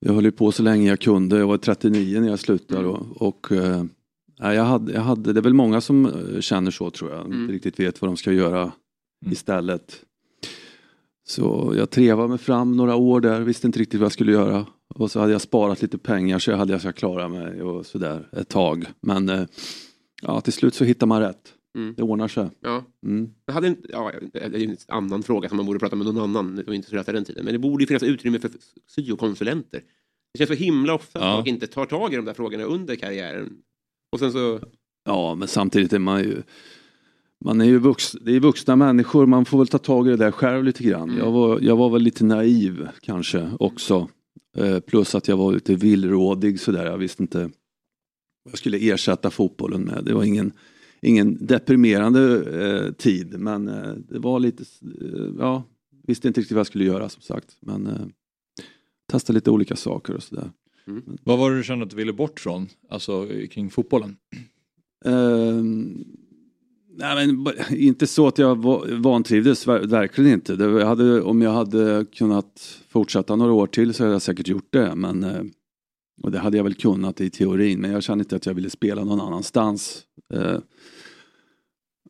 [0.00, 3.52] Jag höll på så länge jag kunde, jag var 39 när jag slutade och, och
[3.52, 3.84] eh,
[4.40, 7.26] nej, jag, hade, jag hade, det är väl många som eh, känner så tror jag,
[7.26, 7.40] Mm.
[7.40, 8.60] inte riktigt vet vad de ska göra
[9.22, 9.32] Mm.
[9.32, 10.04] istället.
[11.28, 14.66] Så jag trevade mig fram några år där, visste inte riktigt vad jag skulle göra.
[14.94, 17.86] Och så hade jag sparat lite pengar så jag hade jag ska klara mig och
[17.86, 18.86] sådär ett tag.
[19.00, 19.44] Men eh,
[20.22, 21.54] ja, till slut så hittar man rätt.
[21.76, 21.94] Mm.
[21.94, 22.50] Det ordnar sig.
[22.60, 22.84] Ja.
[23.06, 23.30] Mm.
[23.46, 26.74] Jag hade inte, ja, det en annan fråga som man borde prata med någon annan
[26.74, 27.44] inte så den tiden.
[27.44, 28.50] Men det borde ju finnas utrymme för
[28.86, 29.82] syokonsulenter.
[30.32, 31.36] Det känns så himla ofta att Ja.
[31.36, 33.52] folk inte tar tag i de där frågorna under karriären.
[34.12, 34.60] Och sen så,
[35.04, 36.42] Ja, men samtidigt är man ju
[37.44, 40.16] man är ju vux, det är vuxna människor, man får väl ta tag i det
[40.16, 41.08] där själv lite grann.
[41.08, 41.18] Mm.
[41.18, 44.08] Jag, var, jag var väl lite naiv kanske också.
[44.56, 49.30] Eh, plus att jag var lite villrådig sådär, jag visste inte vad jag skulle ersätta
[49.30, 50.04] fotbollen med.
[50.04, 50.52] Det var ingen,
[51.00, 52.22] ingen deprimerande
[52.86, 55.64] eh, tid men eh, det var lite, eh, ja,
[56.06, 57.56] visste inte riktigt vad jag skulle göra som sagt.
[57.60, 57.92] Men eh,
[59.10, 60.50] testa lite olika saker och sådär.
[61.24, 64.16] Vad var det du kände att du ville bort från, alltså kring fotbollen?
[65.04, 66.04] Ehm,
[66.96, 70.56] nej men, inte så att jag va- vantrivdes, ver- verkligen inte.
[70.56, 74.48] Det, jag hade, om jag hade kunnat fortsätta några år till så hade jag säkert
[74.48, 74.94] gjort det.
[74.94, 75.42] Men, eh,
[76.22, 78.70] och det hade jag väl kunnat i teorin, men jag kände inte att jag ville
[78.70, 80.04] spela någon annanstans.
[80.34, 80.58] Eh,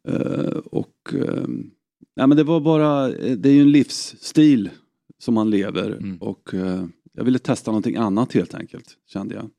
[0.08, 1.70] eh, och ehm,
[2.16, 4.70] nej men det var bara, eh, det är ju en livsstil
[5.18, 6.18] som man lever Mm.
[6.18, 9.50] och eh, jag ville testa någonting annat helt enkelt, kände jag.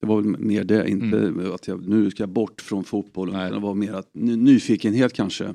[0.00, 3.34] Det var väl mer det, inte att jag, nu ska jag bort från fotbollen.
[3.34, 3.50] Nej.
[3.50, 5.54] Det var mer att, ny- nyfikenhet kanske.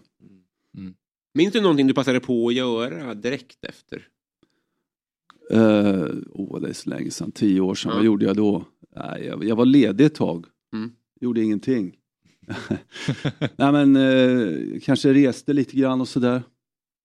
[1.33, 4.07] minns du någonting du passade på att göra direkt efter?
[5.53, 7.89] Åh, oh, det är så länge sedan, tio år sedan.
[7.91, 7.95] Ja.
[7.95, 8.65] Vad gjorde jag då?
[8.95, 10.45] Nej, jag, jag var ledig ett tag.
[10.73, 10.91] Mm.
[11.21, 11.95] Gjorde ingenting.
[13.55, 16.43] Nej men eh, kanske reste lite grann och sådär.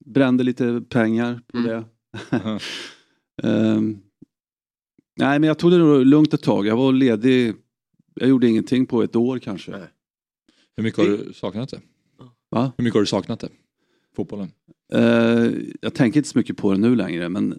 [0.05, 1.71] Brände lite pengar på Mm.
[1.71, 1.85] det.
[3.43, 3.99] Ehm,
[5.19, 6.67] nej men jag tog det lugnt ett tag.
[6.67, 7.55] Jag var ledig.
[8.15, 9.71] Jag gjorde ingenting på ett år kanske.
[9.71, 9.89] Nej.
[10.77, 11.81] Hur mycket har du saknat det?
[12.51, 12.73] Va?
[12.77, 13.49] Hur mycket har du saknat det?
[14.17, 14.51] Fotbollen?
[14.93, 17.59] Eh, jag tänker inte så mycket på det nu längre men eh,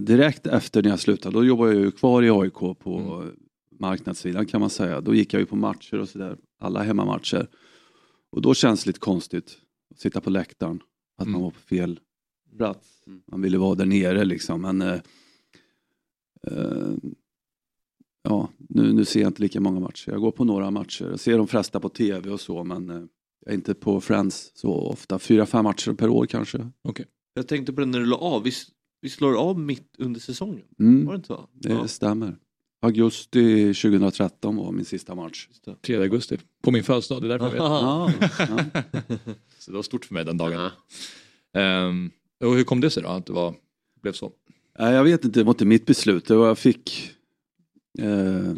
[0.00, 3.24] direkt efter när jag slutade då jobbade jag ju kvar i AIK på
[3.78, 5.00] marknadssidan kan man säga.
[5.00, 7.48] Då gick jag ju på matcher och sådär, alla hemmamatcher.
[8.30, 9.58] Och då känns det lite konstigt
[9.90, 10.80] att sitta på läktaren,
[11.18, 11.42] att man Mm.
[11.42, 12.00] var på fel
[12.56, 13.02] plats.
[13.06, 13.22] Mm.
[13.26, 15.00] Man ville vara där nere liksom men eh,
[16.46, 16.94] eh,
[18.28, 20.10] Ja, nu, nu ser jag inte lika många matcher.
[20.10, 21.04] Jag går på några matcher.
[21.10, 22.96] Jag ser de flesta på tv och så men eh,
[23.44, 25.18] jag är inte på Friends så ofta.
[25.18, 26.70] Fyra, fem matcher per år kanske.
[27.34, 28.52] Jag tänkte på det när du la av, vi,
[29.00, 30.64] vi slår av mitt under säsongen.
[30.78, 31.04] Mm.
[31.06, 31.48] Var det inte så?
[31.52, 32.36] Det Ja, stämmer.
[32.82, 35.46] Augusti 2013 var min sista match.
[35.48, 35.74] just det.
[35.82, 36.38] 3 augusti.
[36.62, 37.60] På min födelsedag, det är därför jag vet.
[37.60, 38.80] Ja, ja.
[39.58, 40.60] Så det var stort för mig den dagen.
[41.52, 41.60] Ja.
[41.60, 42.10] Ehm,
[42.44, 43.54] och hur kom det sig då att det var,
[44.02, 44.32] blev så?
[44.78, 46.26] Nej, jag vet inte, det var inte mitt beslut.
[46.26, 47.10] Det var jag fick,
[47.98, 48.54] eh,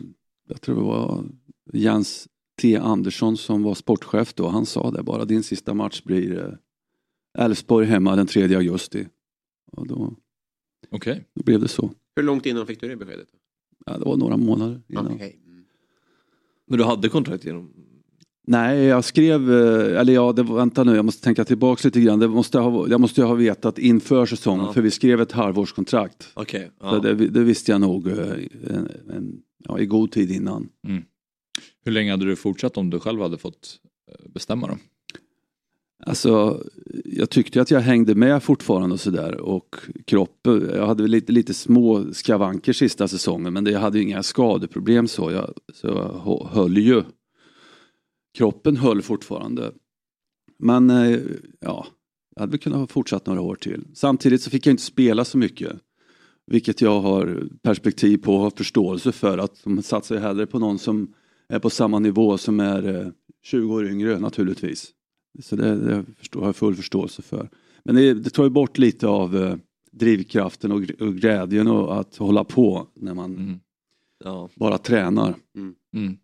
[0.49, 1.25] jag tror det var
[1.73, 2.29] Jens
[2.61, 4.49] T Andersson som var sportchef då.
[4.49, 9.07] Han sa det bara, din sista match blir eh, Elfsborg hemma den 3 augusti.
[9.73, 10.15] Och då,
[10.91, 11.25] Okej.
[11.35, 11.91] då blev det så.
[12.17, 13.29] Hur långt innan fick du det beskedet?
[13.87, 15.07] Ja, det var några månader innan.
[15.07, 15.41] Okej.
[15.47, 15.65] Mm.
[16.67, 17.73] Men du hade kontrakt genom...
[18.47, 22.01] Nej, jag skrev, eh, eller ja, det, var- vänta nu, jag måste tänka tillbaka lite
[22.01, 22.19] grann.
[22.19, 24.73] Det måste ha, jag måste ju ha vetat inför säsongen, Ja.
[24.73, 26.23] för vi skrev ett halvårskontrakt.
[26.23, 26.45] Så
[26.81, 26.99] ja.
[27.03, 28.19] det, det visste jag nog eh,
[28.69, 30.69] en, en, ja, i god tid innan.
[31.85, 34.79] Hur länge hade du fortsatt om du själv hade fått eh, bestämma då?
[36.07, 36.63] Alltså,
[37.05, 41.55] jag tyckte att jag hängde med fortfarande och sådär och kroppen, jag hade lite, lite
[41.55, 45.31] små skavanker sista säsongen men det, jag hade ju inga skadeproblem så.
[45.33, 47.03] Jag, så jag höll ju.
[48.39, 49.73] Kroppen höll fortfarande.
[50.59, 51.19] Men eh,
[51.61, 51.87] ja,
[52.35, 53.85] jag hade väl kunnat ha fortsatt några år till.
[53.95, 55.73] Samtidigt så fick jag inte spela så mycket.
[56.47, 60.59] Vilket jag har perspektiv på och har förståelse för att de satsar ju hellre på
[60.59, 61.15] någon som
[61.49, 63.09] är på samma nivå som är eh,
[63.43, 64.93] 20 år yngre naturligtvis.
[65.43, 67.49] Så det, det förstår, har jag full förståelse för.
[67.85, 69.57] Men det, det tar ju bort lite av, eh,
[69.93, 73.61] drivkraften och, och glädjen och att hålla på när man Mm.
[74.25, 74.49] Ja.
[74.55, 75.35] bara tränar.
[75.95, 76.17] Mm.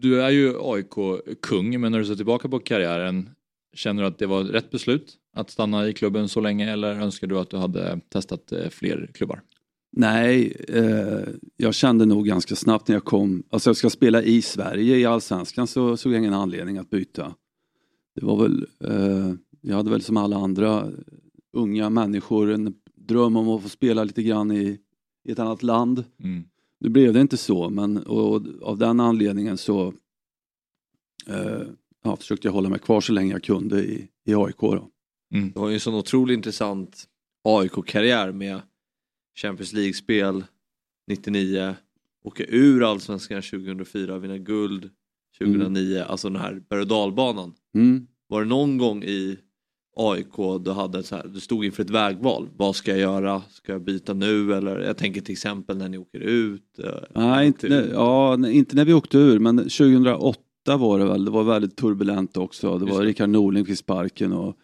[0.00, 3.30] Du är ju AIK-kung, men när du ser tillbaka på karriären,
[3.74, 7.26] känner du att det var rätt beslut att stanna i klubben så länge eller önskar
[7.26, 9.40] du att du hade testat eh, fler klubbar?
[9.96, 14.42] Nej, eh, jag kände nog ganska snabbt när jag kom, alltså jag ska spela i
[14.42, 17.34] Sverige i Allsvenskan så såg jag ingen anledning att byta.
[18.14, 20.90] Det var väl, eh, jag hade väl som alla andra
[21.52, 24.78] unga människor en dröm om att få spela lite grann i,
[25.24, 26.04] i ett annat land.
[26.22, 26.44] Mm.
[26.80, 29.94] Nu blev det inte så, men och, av den anledningen så
[31.26, 31.62] eh,
[32.04, 34.60] ja, försökte jag hålla mig kvar så länge jag kunde i, i AIK.
[34.60, 34.88] Då.
[35.54, 37.04] Du har ju en sån otroligt intressant
[37.44, 38.60] AIK-karriär med
[39.34, 40.44] Champions League-spel
[41.06, 41.74] 99,
[42.24, 44.90] åka ur Allsvenskan 2004, vinna guld
[45.44, 47.52] 2009, alltså den här berg och dalbanan.
[47.74, 48.06] Mm.
[48.28, 49.38] Var det någon gång i
[49.96, 52.48] AIK du hade så här, du stod inför ett vägval.
[52.56, 53.42] Vad ska jag göra?
[53.50, 54.54] Ska jag byta nu?
[54.54, 56.78] Eller jag tänker till exempel när ni åker ut.
[56.78, 57.90] eh, Nej, inte, ur.
[57.92, 60.38] ja, inte när vi åkte ur, men 2008
[60.76, 61.24] var det väl.
[61.24, 62.78] Det var väldigt turbulent också.
[62.78, 63.04] Det Just var.
[63.04, 64.56] Rickard Norling fick sparken och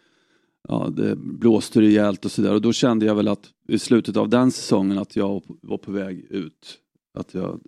[0.69, 2.55] ja, det blåste rejält och sådär.
[2.55, 5.93] Och då kände jag väl att i slutet av den säsongen att jag var på
[5.93, 6.79] väg ut.
[7.19, 7.61] Att jag,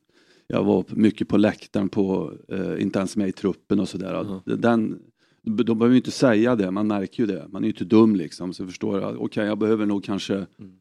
[0.51, 4.41] jag var mycket på läktaren, på, eh, inte ens med i truppen och sådär.
[4.57, 5.03] Den,
[5.43, 7.49] de behöver ju inte säga det, man märker ju det.
[7.49, 8.53] Man är ju inte dum liksom.
[8.53, 10.73] Så förstår jag, okej jag behöver nog kanske Mm.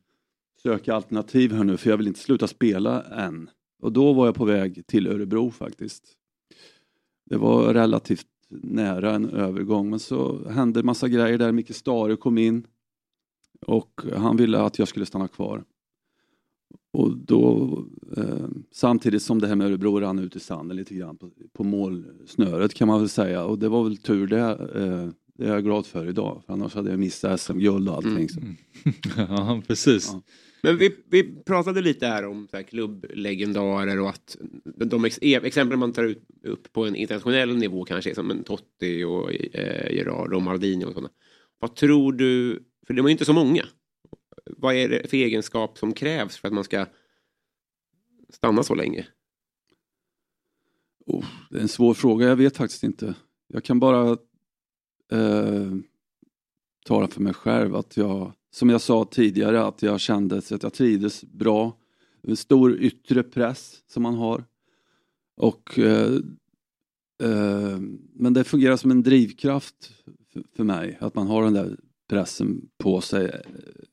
[0.64, 3.50] söka alternativ här nu för jag vill inte sluta spela än.
[3.82, 6.04] Och då var jag på väg till Örebro faktiskt.
[7.26, 11.52] Det var relativt nära en övergång men så hände massa grejer där.
[11.52, 12.68] Micke Stare kom in
[13.68, 15.64] och han ville att jag skulle stanna kvar.
[16.92, 17.78] Och då,
[18.18, 21.64] eh, samtidigt som det här med Örebro rann ut i sanden lite grann på, på
[21.64, 23.44] målsnöret kan man väl säga.
[23.44, 24.40] Och det var väl tur det.
[24.76, 26.42] Eh, det är jag glad för idag.
[26.46, 28.30] För annars hade jag missat SM-guld och allting.
[28.30, 28.40] Så.
[29.18, 30.10] ja, precis.
[30.14, 30.22] Ja.
[30.64, 34.38] Men vi, vi pratade lite här om så här, klubblegendarer och att
[34.86, 38.44] de ex, e- exempel man tar ut, upp på en internationell nivå kanske som en
[38.44, 41.10] Totti och eh, Gerard och Maldini och sådana.
[41.60, 43.66] Vad tror du, för de är ju inte så många.
[44.58, 46.86] Vad är det för egenskap som krävs för att man ska
[48.30, 49.08] stanna så länge?
[51.06, 53.16] Oh, det är en svår fråga, jag vet faktiskt inte.
[53.48, 54.18] Jag kan bara
[55.12, 55.72] eh,
[56.86, 60.74] tala för mig själv att jag, som jag sa tidigare, att jag kände att jag
[60.74, 61.78] trivdes bra.
[62.22, 64.46] En stor yttre press som man har.
[65.38, 66.14] Och, eh,
[67.24, 67.80] eh,
[68.14, 69.94] men det fungerar som en drivkraft
[70.34, 71.78] för, för mig, att man har den där
[72.10, 73.40] pressen på sig eh,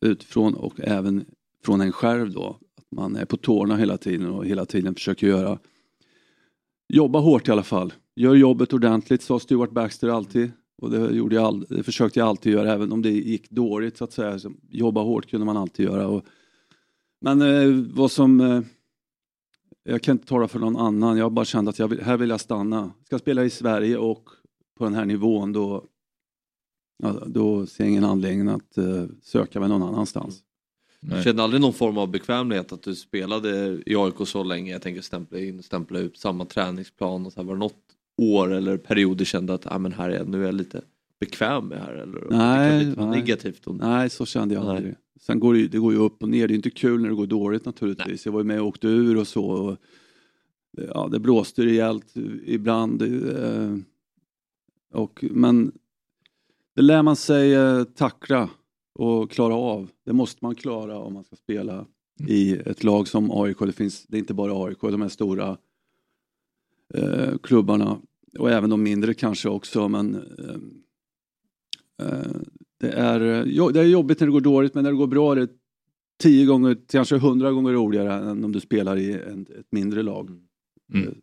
[0.01, 1.25] utifrån och även
[1.65, 2.59] från en själv då.
[2.77, 5.59] Att man är på tårna hela tiden och hela tiden försöker göra
[6.89, 7.93] Jobba hårt i alla fall.
[8.17, 10.51] Gör jobbet ordentligt, sa Stuart Baxter alltid.
[10.83, 13.97] Och det, gjorde jag all, det försökte jag alltid göra, även om det gick dåligt
[13.97, 14.39] så att säga.
[14.39, 16.09] Så jobba hårt kunde man alltid göra.
[16.09, 16.25] Och,
[17.21, 18.41] men eh, vad som...
[18.41, 18.61] Eh,
[19.89, 22.31] jag kan inte tala för någon annan, jag bara kände att jag vill, här vill
[22.31, 22.77] jag stanna.
[22.77, 24.29] Jag Ska spela i Sverige och
[24.79, 25.85] på den här nivån då,
[27.27, 30.43] då ser jag ingen anledning att eh, söka mig någon annanstans.
[31.01, 31.25] Nej.
[31.25, 34.73] Kände aldrig någon form av bekvämlighet att du spelade i AIK så länge?
[34.73, 37.75] Jag tänker stämpla in, stämpla ut samma träningsplan och så här, var det något
[38.23, 40.83] år eller period du kände att ah, men här är nu är jag lite
[41.21, 41.93] bekväm med här?
[41.93, 43.21] Eller Nej, var nej.
[43.21, 43.67] negativt?
[43.67, 43.75] Och...
[43.77, 44.77] Nej, så kände jag Nej.
[44.77, 44.95] aldrig.
[45.21, 47.09] Sen går det, ju- det går ju upp och ner, det är inte kul när
[47.09, 48.27] det går dåligt naturligtvis.
[48.27, 49.45] Jag var ju med och åkte ur och så.
[49.45, 49.77] Och,
[50.95, 53.03] ja, det blåste rejält ibland.
[53.03, 53.77] Eh,
[54.93, 55.73] och, men
[56.77, 58.51] det lär man sig eh, tackla
[58.95, 59.91] och klara av.
[60.05, 61.87] Det måste man klara om man ska spela
[62.29, 63.59] i ett lag som AIK.
[63.59, 65.57] Det, finns, det är inte bara AIK, de här stora
[66.95, 67.99] eh, klubbarna
[68.39, 69.89] och även de mindre kanske också.
[69.89, 70.55] Men eh,
[72.07, 72.37] eh,
[72.81, 73.21] det, är,
[73.73, 75.51] det är jobbigt när det går dåligt men när det går bra är det
[76.23, 80.31] tio gånger, kanske hundra gånger roligare än om du spelar i en, ett mindre lag.
[80.95, 81.09] Mm.
[81.09, 81.15] Eh,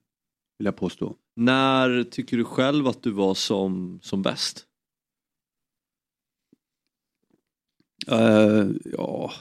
[0.57, 1.15] Vill jag påstå.
[1.35, 4.67] När tycker du själv att du var som, som bäst?
[8.07, 9.31] Eh, ja,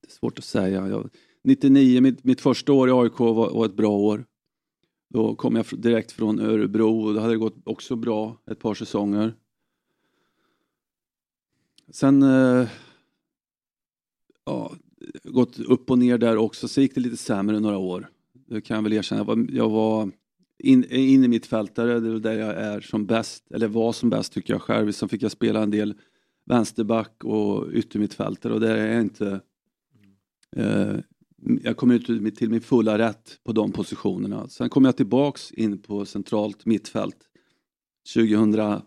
[0.00, 0.88] det är svårt att säga.
[0.88, 1.10] Jag,
[1.44, 4.24] 99, mitt, mitt första år i AIK var, var ett bra år.
[5.10, 8.74] Då kom jag direkt från Örebro och då hade det gått också bra ett par
[8.74, 9.34] säsonger.
[11.90, 12.68] Sen eh,
[14.44, 14.72] ja,
[15.24, 18.10] gått upp och ner där också, så gick det lite sämre några år.
[18.32, 19.20] Det kan jag väl erkänna.
[19.20, 20.10] Jag var, jag var
[20.58, 24.10] in, in i mitt fältare, det är där jag är som bäst, eller var som
[24.10, 24.92] bäst tycker jag själv.
[24.92, 25.94] Sen fick jag spela en del
[26.46, 29.40] vänsterback och yttermittfältare och där är jag inte
[30.56, 30.96] eh,
[31.62, 34.48] jag kommer inte till min fulla rätt på de positionerna.
[34.48, 37.16] Sen kom jag tillbaks in på centralt mittfält
[38.14, 38.82] 2005.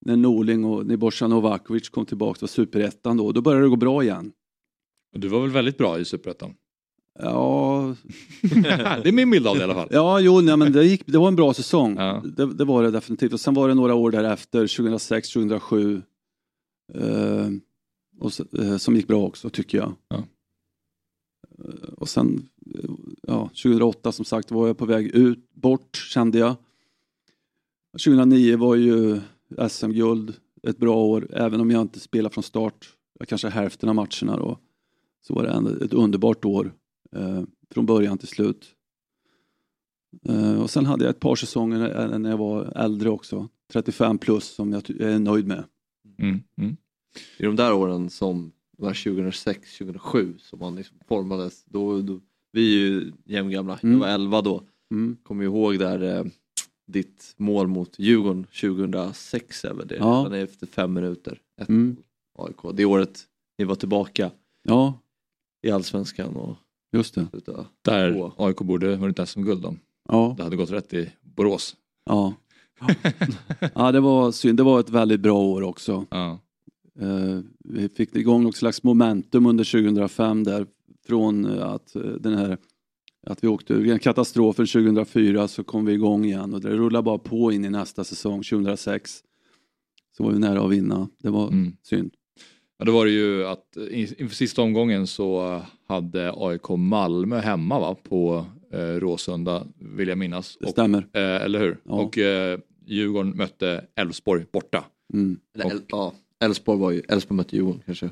[0.00, 3.32] när Norling och Nebojsa Novakovic kom tillbaka till superettan då.
[3.32, 4.32] Då började det gå bra igen.
[5.12, 6.54] Du var väl väldigt bra i Superettan?
[7.22, 7.94] Ja,
[9.02, 9.88] det är min bild av det i alla fall.
[9.90, 11.96] ja jo, nej, men det, gick, det var en bra säsong.
[11.96, 12.22] Ja.
[12.36, 13.32] Det, det var det definitivt.
[13.32, 16.02] Och sen var det några år därefter, 2006, 2007.
[16.94, 17.48] Eh,
[18.18, 19.94] och, eh, som gick bra också, tycker jag.
[20.08, 20.24] Ja.
[21.58, 22.48] Eh, och sen,
[23.22, 26.56] ja, 2008 som sagt var jag på väg ut, bort kände jag.
[27.92, 29.20] 2009 var ju
[29.68, 32.88] SM-guld ett bra år, även om jag inte spelade från start.
[33.28, 34.58] Kanske hälften av matcherna då.
[35.26, 36.72] Så var det ändå ett underbart år.
[37.16, 38.74] Eh, från början till slut.
[40.28, 43.48] Eh, och sen hade jag ett par säsonger när- när jag var äldre också.
[43.72, 45.64] 35 plus som jag är nöjd med.
[46.18, 46.40] Mm.
[46.58, 46.76] Mm.
[47.38, 51.64] I de där åren som de här 2006, 2007 som man liksom formades.
[51.64, 52.20] Då, då,
[52.52, 53.98] vi är ju jämngamla, jag Mm.
[54.00, 54.62] var 11 då.
[54.90, 55.16] Mm.
[55.22, 56.24] Kommer ihåg där eh,
[56.86, 59.96] ditt mål mot Djurgården 2006 är väl det?
[59.96, 60.22] Ja.
[60.26, 61.40] Redan efter fem minuter.
[61.60, 61.96] Ett Mm.
[62.38, 62.56] AIK.
[62.74, 63.26] Det året
[63.58, 64.30] ni var tillbaka
[64.62, 64.98] Ja,
[65.62, 66.56] i Allsvenskan och
[66.92, 67.26] just det.
[67.30, 67.64] slutade.
[67.82, 68.32] Där Två.
[68.36, 69.78] AIK borde vunnit SM-guld om
[70.08, 71.76] Ja, det hade gått rätt i Borås.
[72.06, 72.34] ja.
[73.74, 74.56] ja det var synd.
[74.56, 76.06] Det var ett väldigt bra år också.
[76.10, 76.38] Ja.
[77.00, 80.66] Eh, vi fick igång något slags momentum under 2005 där
[81.06, 82.58] från eh, att eh, den här
[83.26, 87.18] att vi åkte ur katastrofen 2004 så kom vi igång igen och det rullade bara
[87.18, 89.22] på in i nästa säsong 2006.
[90.16, 91.08] Så var vi nära att vinna.
[91.18, 91.72] Det var Mm.
[91.82, 92.10] synd.
[92.78, 97.96] Ja, då var det ju att inför sista omgången så hade AIK Malmö hemma va,
[98.08, 100.56] på eh, Råsunda vill jag minnas.
[100.60, 100.98] Det Och, stämmer.
[101.12, 101.78] eh, eller hur?
[101.84, 101.92] Ja.
[101.92, 104.84] Och eh, Djurgården mötte Elfsborg borta.
[105.12, 105.40] Mm.
[105.58, 106.12] El- ja,
[106.44, 108.10] Elfsborg var ju, Elfsborg mötte Djurgården kanske.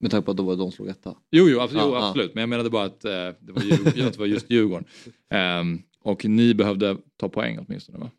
[0.00, 1.14] Med tanke på att då var de slog etta.
[1.30, 2.08] Jo, jo, abs- Ja, jo ja.
[2.08, 2.34] absolut.
[2.34, 3.10] Men jag menade bara att eh,
[3.40, 4.84] det, var Djurgården, det var just Djurgården.
[5.30, 8.10] Ehm, och ni behövde ta poäng åtminstone va?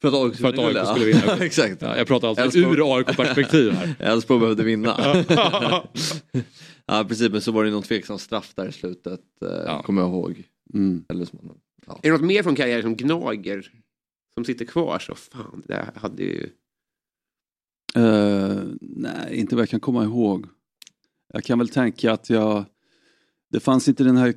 [0.00, 0.86] För att AIK För att skulle AIK vinna.
[0.86, 1.22] skulle vinna.
[1.38, 1.82] Ja, Exakt.
[1.82, 3.94] Ja, jag pratar alltså Elfsborg- ur AIK-perspektiv här.
[3.98, 4.96] Elfsborg behövde vinna.
[6.86, 9.20] ja precis men så var det någon tveksam straff där i slutet.
[9.42, 9.82] Eh, Ja.
[9.82, 10.42] Kommer jag ihåg.
[10.74, 11.04] Mm.
[11.08, 11.38] Eller som,
[11.86, 11.92] ja.
[12.02, 13.72] Är det något mer från karriären som gnager?
[14.34, 16.50] Som sitter kvar så fan, det där hade ju...
[17.94, 20.46] Eh, nej, inte vad jag kan komma ihåg.
[21.32, 22.64] Jag kan väl tänka att jag...
[23.50, 24.34] Det fanns inte den här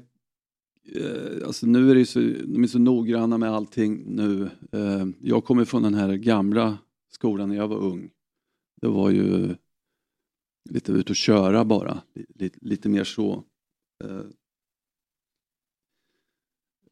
[0.85, 4.49] eh, alltså nu är det så, de är så noggranna med allting nu.
[4.71, 6.77] Eh, jag kommer från den här gamla
[7.11, 8.09] skolan när jag var ung.
[8.81, 9.55] Det var ju
[10.69, 12.01] lite ut och köra bara.
[12.35, 13.43] Lite, lite mer så.
[14.03, 14.21] Eh,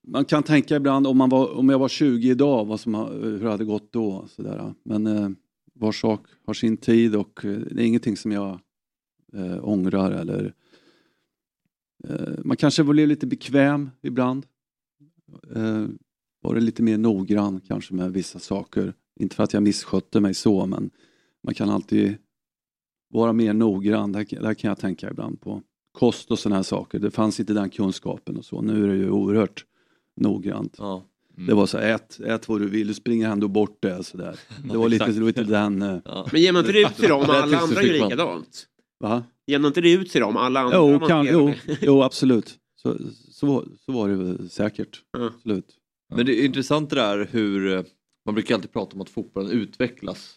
[0.03, 3.39] man kan tänka ibland om, man var, om jag var 20 idag, vad som, hur
[3.39, 4.25] det hade gått då.
[4.27, 4.73] Sådär.
[4.83, 5.29] Men eh,
[5.73, 8.59] var sak har sin tid och eh, det är ingenting som jag
[9.33, 10.51] eh, ångrar eller eh,
[12.43, 14.45] man kanske blev lite bekväm ibland.
[15.55, 15.85] Eh,
[16.41, 18.93] var det lite mer noggrann kanske med vissa saker.
[19.19, 20.89] Inte för att jag misskötte mig så men
[21.43, 22.15] man kan alltid
[23.13, 24.11] vara mer noggrann.
[24.11, 25.61] Det här, här kan jag tänka ibland på.
[25.91, 26.99] Kost och sådana här saker.
[26.99, 28.61] Det fanns inte den kunskapen och så.
[28.61, 29.65] Nu är det ju oerhört
[30.21, 30.75] noggrant.
[30.77, 31.03] Ja.
[31.47, 34.03] Det var så ät, ät vad du vill, du springer ändå bort det.
[34.03, 34.39] Så där.
[34.71, 35.81] Det var lite, lite den...
[35.81, 36.27] eh, Ja.
[36.31, 37.23] Men ger man inte ut till dem?
[37.27, 38.67] Det Alla andra gör likadant.
[39.01, 39.23] Va?
[39.51, 40.37] Man inte det ut till dem?
[40.37, 42.57] Alla andra Jo, man kan, jo, jo, absolut.
[42.75, 42.97] Så,
[43.31, 45.01] så, så var det säkert.
[45.11, 45.25] Ja.
[45.25, 45.77] Absolut.
[46.15, 47.83] Men det är intressant det där hur, eh,
[48.25, 50.35] man brukar alltid prata om att fotbollen utvecklas.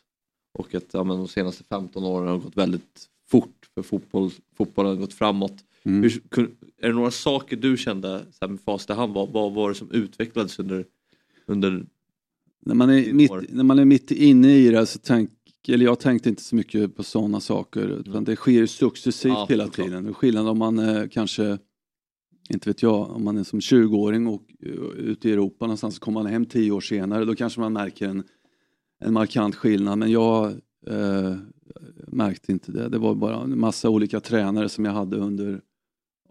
[0.59, 4.91] Och att ja, men de senaste 15 åren har gått väldigt fort för fotboll, fotbollen
[4.93, 5.65] har gått framåt.
[5.83, 6.03] Mm.
[6.03, 6.51] Hur,
[6.81, 9.69] är det några saker du kände så här med facit i hand, vad, vad var
[9.69, 10.87] det som utvecklades under,
[11.47, 11.87] under
[12.61, 13.47] När, man är mitt, år.
[13.49, 15.31] när man är mitt inne i det så tänk,
[15.69, 17.89] eller jag tänkte inte så mycket på sådana saker.
[17.89, 19.87] Utan det sker ju successivt Ja, hela såklart.
[19.87, 20.15] tiden.
[20.15, 21.59] Skillnad om man eh, kanske,
[22.51, 26.01] inte vet jag, om man är som 20-åring och eh, ute i Europa någonstans så
[26.01, 27.25] kommer man hem tio år senare.
[27.25, 28.23] Då kanske man märker en,
[29.01, 29.99] en markant skillnad.
[29.99, 30.47] Men jag
[30.87, 31.37] eh,
[32.07, 32.89] märkte inte det.
[32.89, 35.61] Det var bara en massa olika tränare som jag hade under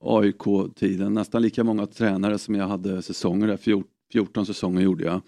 [0.02, 1.14] AIK-tiden.
[1.14, 3.58] Nästan lika många tränare som jag hade säsonger där.
[3.58, 5.22] 14, 14 säsonger gjorde jag.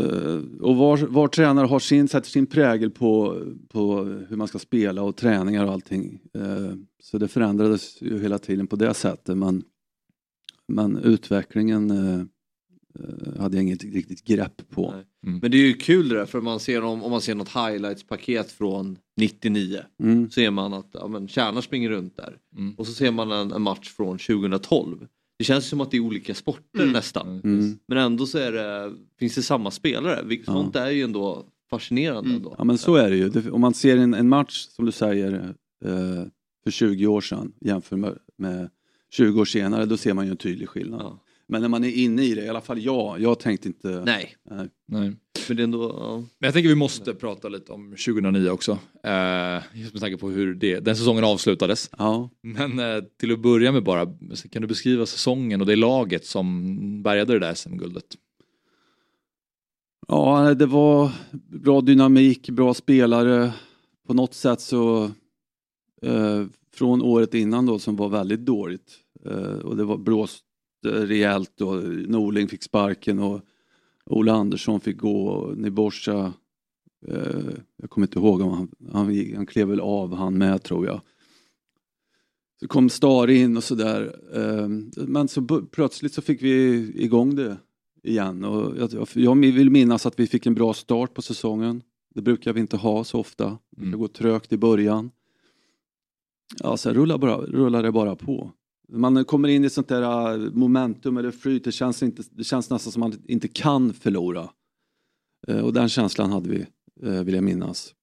[0.00, 4.58] Eh, och var, var tränare har sin, sätter sin prägel på, på hur man ska
[4.58, 6.20] spela och träningar och allting.
[6.34, 9.36] Eh, så det förändrades ju hela tiden på det sättet.
[9.38, 9.62] Men,
[10.68, 12.22] men utvecklingen eh,
[13.38, 14.94] hade jag inget riktigt grepp på.
[14.96, 15.04] Nej.
[15.40, 17.48] Men det är ju kul det där för man ser om, om man ser något
[17.48, 20.30] highlights-paket från 99 Mm.
[20.30, 22.36] ser man att ja, men Kärna springer runt där.
[22.56, 22.74] Mm.
[22.74, 25.06] Och så ser man en, en match från 2012.
[25.40, 27.40] Det känns som att det är olika sporter nästan.
[27.44, 27.78] Mm.
[27.86, 30.22] Men ändå så är det, finns det samma spelare.
[30.24, 30.52] Vilket Ja.
[30.52, 32.34] Sånt är ju ändå fascinerande.
[32.34, 32.54] Ändå.
[32.58, 33.50] Ja men så är det ju.
[33.50, 36.24] Om man ser en, en match som du säger eh,
[36.64, 38.70] för 20 år sedan jämför med, med
[39.10, 41.00] 20 år senare då ser man ju en tydlig skillnad.
[41.00, 41.18] Ja.
[41.50, 43.88] Men när man är inne i det, i alla fall jag, jag tänkte inte...
[43.88, 44.36] Nej.
[44.50, 44.68] Nej.
[44.86, 45.16] Nej.
[45.48, 46.16] Men det är ändå, ja.
[46.16, 48.78] Men jag tänker vi måste prata lite om 2009 också.
[49.04, 51.90] Eh, just med tanke på hur det, den säsongen avslutades.
[51.98, 52.30] Ja.
[52.42, 54.06] Men eh, till att börja med bara,
[54.50, 58.04] kan du beskriva säsongen och det laget som bärgade det där SM-guldet?
[60.08, 61.10] Ja, det var
[61.48, 63.52] bra dynamik, bra spelare.
[64.06, 65.10] På något sätt så
[66.02, 66.44] eh,
[66.74, 70.49] från året innan då som var väldigt dåligt eh, och det var blåst eh,
[70.86, 73.40] rejält och Norling fick sparken och
[74.06, 76.32] Ola Andersson fick gå och Niborsa
[77.06, 80.86] eh, jag kommer inte ihåg om han, han, han klev väl av han med tror
[80.86, 81.00] jag.
[82.60, 84.16] Så kom Stare in och sådär.
[84.34, 84.68] Eh,
[85.06, 86.74] men så plötsligt så fick vi
[87.04, 87.56] igång det
[88.02, 88.44] igen.
[88.44, 91.82] Och jag, jag- vill minnas att vi fick en bra start på säsongen.
[92.14, 93.58] Det brukar vi inte ha så ofta.
[93.70, 93.98] Det Mm.
[94.00, 95.10] går trögt i början.
[96.62, 98.52] Ja, sen rullar, bara, rullar det bara på.
[98.92, 101.64] Man kommer in i sånt där äh, momentum eller flyt.
[101.64, 104.48] Det känns, inte, det känns nästan som att man inte kan förlora.
[105.48, 106.66] Eh, Och den känslan hade vi,
[107.02, 107.94] eh, vill jag minnas.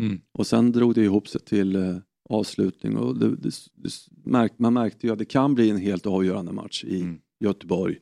[0.00, 0.20] Mm.
[0.32, 1.96] Och sen drog det ihop sig till eh,
[2.30, 6.52] avslutning och det, det, det man märkte ju att det kan bli en helt avgörande
[6.52, 7.18] match i Mm.
[7.40, 7.96] Göteborg.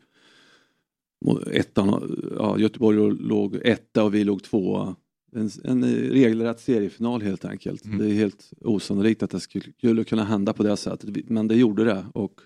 [1.52, 4.96] Ettan, ja, Göteborg låg etta och vi låg tvåa.
[5.32, 7.84] En, en regelrätt seriefinal helt enkelt.
[7.84, 7.98] Mm.
[7.98, 11.28] Det är helt osannolikt att det skulle, skulle kunna hända på det sättet.
[11.28, 12.40] Men det gjorde det och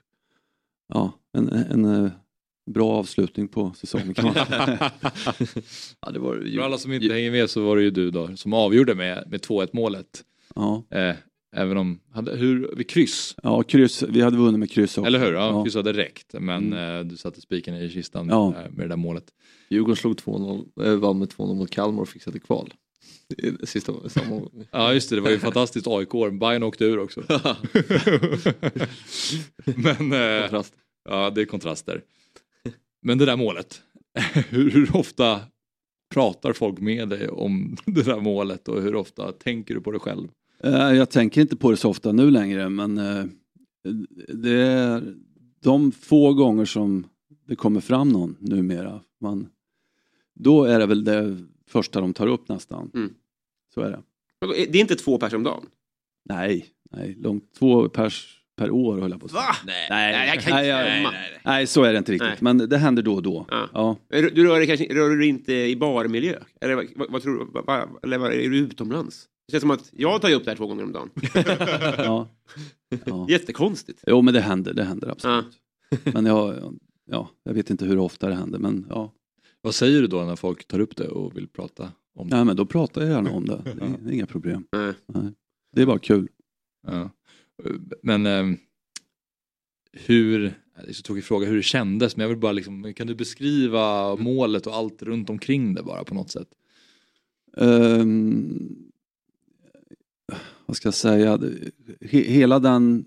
[0.89, 2.11] ja, en, en, eh,
[2.71, 4.93] bra avslutning på säsongen kan man säga.
[6.01, 8.11] ja, det var ju, För alla som inte hänger med så var det ju du
[8.11, 10.25] då som avgjorde med, med 2-1 målet.
[10.55, 10.85] ja.
[10.91, 11.17] Eh,
[11.55, 15.07] även om, hade, hur, vid kryss, ja, kryss, vi hade vunnit med kryss också.
[15.07, 15.33] eller hur?
[15.33, 15.65] Ja, Ja.
[15.65, 16.33] kryss hade räckt.
[16.33, 18.49] Men eh, du satte spiken i kistan Ja.
[18.49, 19.25] eh, med det där målet.
[19.71, 22.75] Djurgården slog 2-0, äh, vann med 2-0 mot Kalmar och fixade kval.
[23.65, 24.41] Sista, samma
[24.71, 26.31] Ja just det, det var ju fantastiskt AIK-år.
[26.31, 27.23] Bayern åkte ur också.
[29.77, 30.75] Men eh, kontrast.
[31.09, 32.03] ja, det är kontraster.
[33.03, 33.83] Men det där målet,
[34.49, 35.41] hur, hur ofta
[36.15, 39.99] pratar folk med dig om det där målet och hur ofta tänker du på det
[39.99, 40.29] själv?
[40.65, 43.25] Eh, Jag tänker inte på det så ofta nu längre men eh,
[44.29, 45.15] det är
[45.63, 47.07] de få gånger som
[47.47, 49.01] det kommer fram någon numera.
[49.21, 49.49] Man,
[50.35, 51.37] då är det väl det
[51.69, 52.91] första de tar upp nästan.
[52.95, 53.15] Mm.
[53.75, 54.03] Så är det.
[54.47, 55.67] Det är inte två pers om dagen?
[56.29, 59.41] Nej, nej långt, två pers per år höll jag på att säga.
[59.43, 59.55] Va?
[59.67, 59.87] Nej.
[59.91, 61.15] Nej, Nej, stämma.
[61.45, 62.29] Nej, så är det inte riktigt.
[62.29, 62.55] Nej.
[62.55, 63.47] Men det händer då och då.
[63.73, 63.97] Ja.
[64.09, 66.39] Du rör dig kanske rör du dig inte i barmiljö?
[66.61, 67.73] Eller vad, tror du?
[68.03, 69.29] Eller är du utomlands?
[69.47, 71.11] Det känns som att jag tar upp det här två gånger om dagen.
[71.99, 72.29] Ja.
[73.05, 73.27] Ja.
[73.29, 74.05] Jättekonstigt.
[74.07, 75.61] Jo, men det händer, det händer absolut.
[76.05, 76.75] Men jag,
[77.11, 78.59] ja, jag vet inte hur ofta det händer.
[78.59, 79.13] Men ja,
[79.61, 82.37] Vad säger du då när folk tar upp det och vill prata om det?
[82.37, 83.63] Nej, men då pratar jag gärna om det.
[84.03, 84.67] Det är, inga problem.
[84.73, 84.93] Nej.
[85.07, 85.33] Nej.
[85.73, 86.29] Det är bara kul.
[86.87, 87.11] Ja.
[88.03, 88.57] Men ehm,
[89.93, 90.41] hur,
[90.85, 93.15] det är så tråkig fråga hur det kändes men jag vill bara liksom, kan du
[93.15, 96.49] beskriva målet och allt runt omkring det bara på något sätt?
[97.57, 98.91] Ehm,
[100.67, 101.41] vad ska jag säga?
[102.01, 103.05] He, hela den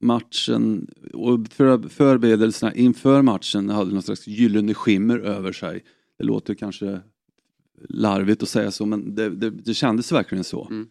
[0.00, 5.84] matchen och för, förberedelserna inför matchen hade någon slags gyllene skimmer över sig.
[6.18, 7.00] Det låter kanske
[7.88, 10.66] larvigt att säga så men det, det, det kändes verkligen så.
[10.70, 10.88] Mm.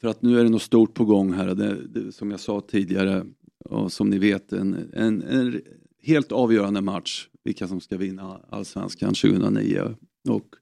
[0.00, 1.54] För att nu är det något stort på gång här.
[1.54, 3.26] Det, det, som jag sa tidigare
[3.64, 5.60] och som ni vet en, en, en
[6.02, 7.28] helt avgörande match.
[7.44, 9.94] Vilka som ska vinna allsvenskan 2009.
[10.28, 10.54] Och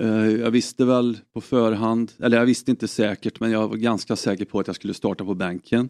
[0.00, 4.16] Eh, jag visste väl på förhand, eller jag visste inte säkert men jag var ganska
[4.16, 5.88] säker på att jag skulle starta på bänken.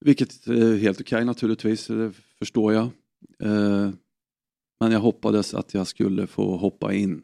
[0.00, 2.84] Vilket är helt okej naturligtvis, det förstår jag.
[3.42, 3.90] Eh,
[4.80, 7.22] men jag hoppades att jag skulle få hoppa in,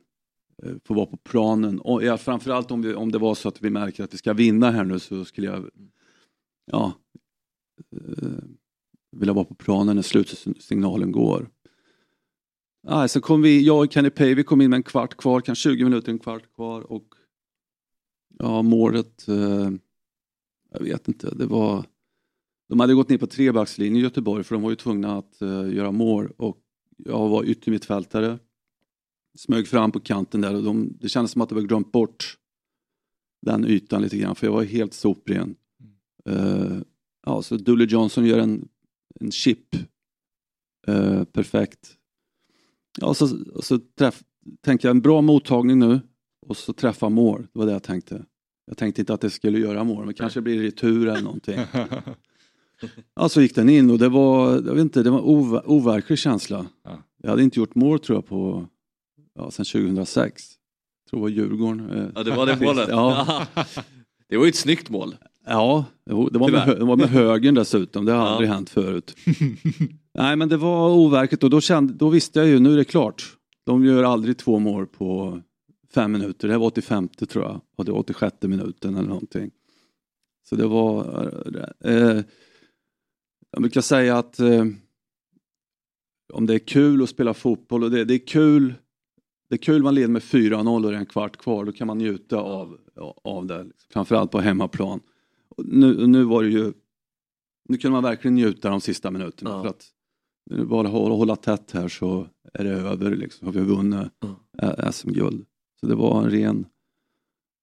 [0.85, 1.81] få vara på planen.
[1.81, 4.33] Och ja, framförallt om, vi, om det var så att vi märker att vi ska
[4.33, 5.71] vinna här nu så skulle jag
[6.71, 6.93] ja,
[9.17, 11.49] vilja vara på planen när slutsignalen går.
[12.87, 15.41] Nej, så kom vi, jag och Kenny Pay, vi kom in med en kvart kvar,
[15.41, 17.15] kanske 20 minuter, en kvart kvar och
[18.39, 19.71] ja, målet, eh,
[20.71, 21.85] jag vet inte, det var
[22.69, 25.75] de hade gått ner på trebackslinjen i Göteborg för de var ju tvungna att eh,
[25.75, 26.59] göra mål och
[26.97, 28.39] jag var yttermittfältare.
[29.39, 32.39] Smög fram på kanten där och de, det kändes som att de hade glömt bort
[33.43, 35.57] den ytan lite grann för jag var helt sopren.
[36.25, 36.79] Eh,
[37.27, 38.69] ja, så Dooley Johnson gör en,
[39.21, 39.77] en chip.
[40.87, 41.99] Eh, perfekt.
[43.01, 44.23] Ja, och så, och så träff,
[44.65, 46.01] tänkte jag en bra mottagning nu
[46.47, 47.43] och så träffa mål.
[47.53, 48.25] Det var det jag tänkte.
[48.67, 51.59] Jag tänkte inte att det skulle göra mål, men kanske blir det retur eller någonting.
[53.17, 56.19] Ja, så gick den in och det var, jag vet inte, det var ov, overklig
[56.19, 56.67] känsla.
[56.85, 57.03] Ja.
[57.23, 58.67] Jag hade inte gjort mål tror jag på,
[59.35, 60.43] ja, sedan 2006.
[61.05, 61.91] Jag tror det var Djurgården.
[61.91, 62.89] eh, Ja, det var det målet.
[62.89, 63.47] Ja.
[64.29, 65.17] det var ju ett snyggt mål.
[65.47, 68.05] Ja, det var, med, det var med högen dessutom.
[68.05, 68.29] Det har Ja.
[68.29, 69.17] aldrig hänt förut.
[70.15, 72.85] Nej men det var overkligt och då, kände, då visste jag ju, nu är det
[72.85, 73.37] klart.
[73.65, 75.41] De gör aldrig två mål på
[75.95, 76.49] fem minuter.
[76.49, 77.61] Det här var 85 tror jag.
[77.77, 79.51] Och det var 86 minuten eller någonting.
[80.49, 81.05] Så det var...
[81.81, 82.23] Eh,
[83.51, 84.65] jag brukar säga att eh,
[86.33, 88.75] om det är kul att spela fotboll och det, det är kul
[89.49, 91.65] det är kul man leder med 4-0 och det är en kvart kvar.
[91.65, 92.79] Då kan man njuta av,
[93.25, 93.67] av det.
[93.93, 95.01] Framförallt på hemmaplan.
[95.57, 96.73] Nu, nu var det ju...
[97.69, 99.51] Nu kunde man verkligen njuta de sista minuterna.
[99.51, 99.63] Ja.
[99.63, 99.87] För att
[100.51, 103.17] bara hålla, hålla tätt här så är det över.
[103.17, 103.47] Liksom.
[103.47, 104.09] Har vi vunnit
[104.63, 105.47] ä- SM-guld.
[105.81, 106.67] Så det var en ren,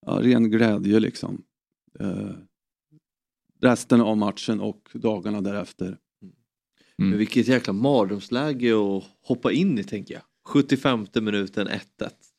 [0.06, 1.42] ja, ren glädje liksom.
[2.00, 2.30] Eh,
[3.62, 5.98] resten av matchen och dagarna därefter.
[6.98, 10.24] Men vilket jäkla mardrömsläge att hoppa in i tänker jag.
[10.48, 11.80] 75 minuten 1-1.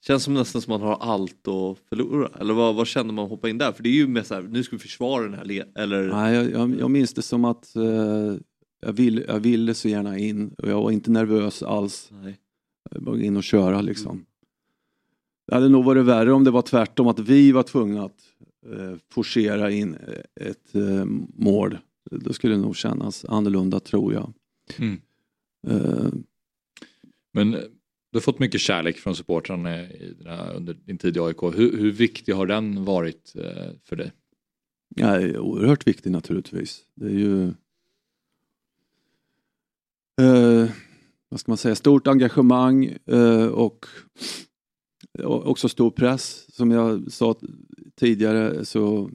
[0.06, 2.28] Känns som nästan som man har allt att förlora.
[2.40, 3.72] Eller vad, vad känner man att hoppa in där?
[3.72, 6.08] För det är ju mer så här, nu ska vi försvara den här le- eller...
[6.08, 8.34] Nej, jag, jag, jag minns det som att eh,
[8.82, 12.08] jag, vill, jag ville så gärna in och jag var inte nervös alls.
[12.22, 12.38] Nej.
[12.90, 14.26] Jag bara in och köra liksom.
[15.46, 18.22] Det hade nog varit värre om det var tvärtom, att vi var tvungna att
[18.72, 21.04] eh, forcera in eh, ett eh,
[21.36, 21.78] mål.
[22.10, 24.32] Då skulle det nog kännas annorlunda tror jag.
[24.78, 25.00] Mm.
[25.68, 26.12] Eh,
[27.32, 27.60] Men eh,
[28.10, 29.86] du har fått mycket kärlek från supportrarna
[30.54, 31.42] under din tid i AIK.
[31.42, 34.12] Hur, hur viktig har den varit eh, för dig?
[34.96, 36.80] Ja, oerhört viktigt naturligtvis.
[36.94, 37.52] Det är ju
[40.20, 40.70] eh,
[41.28, 43.86] vad ska man säga, stort engagemang eh, och,
[45.18, 46.54] och också stor press.
[46.54, 47.34] Som jag sa
[47.96, 49.10] tidigare så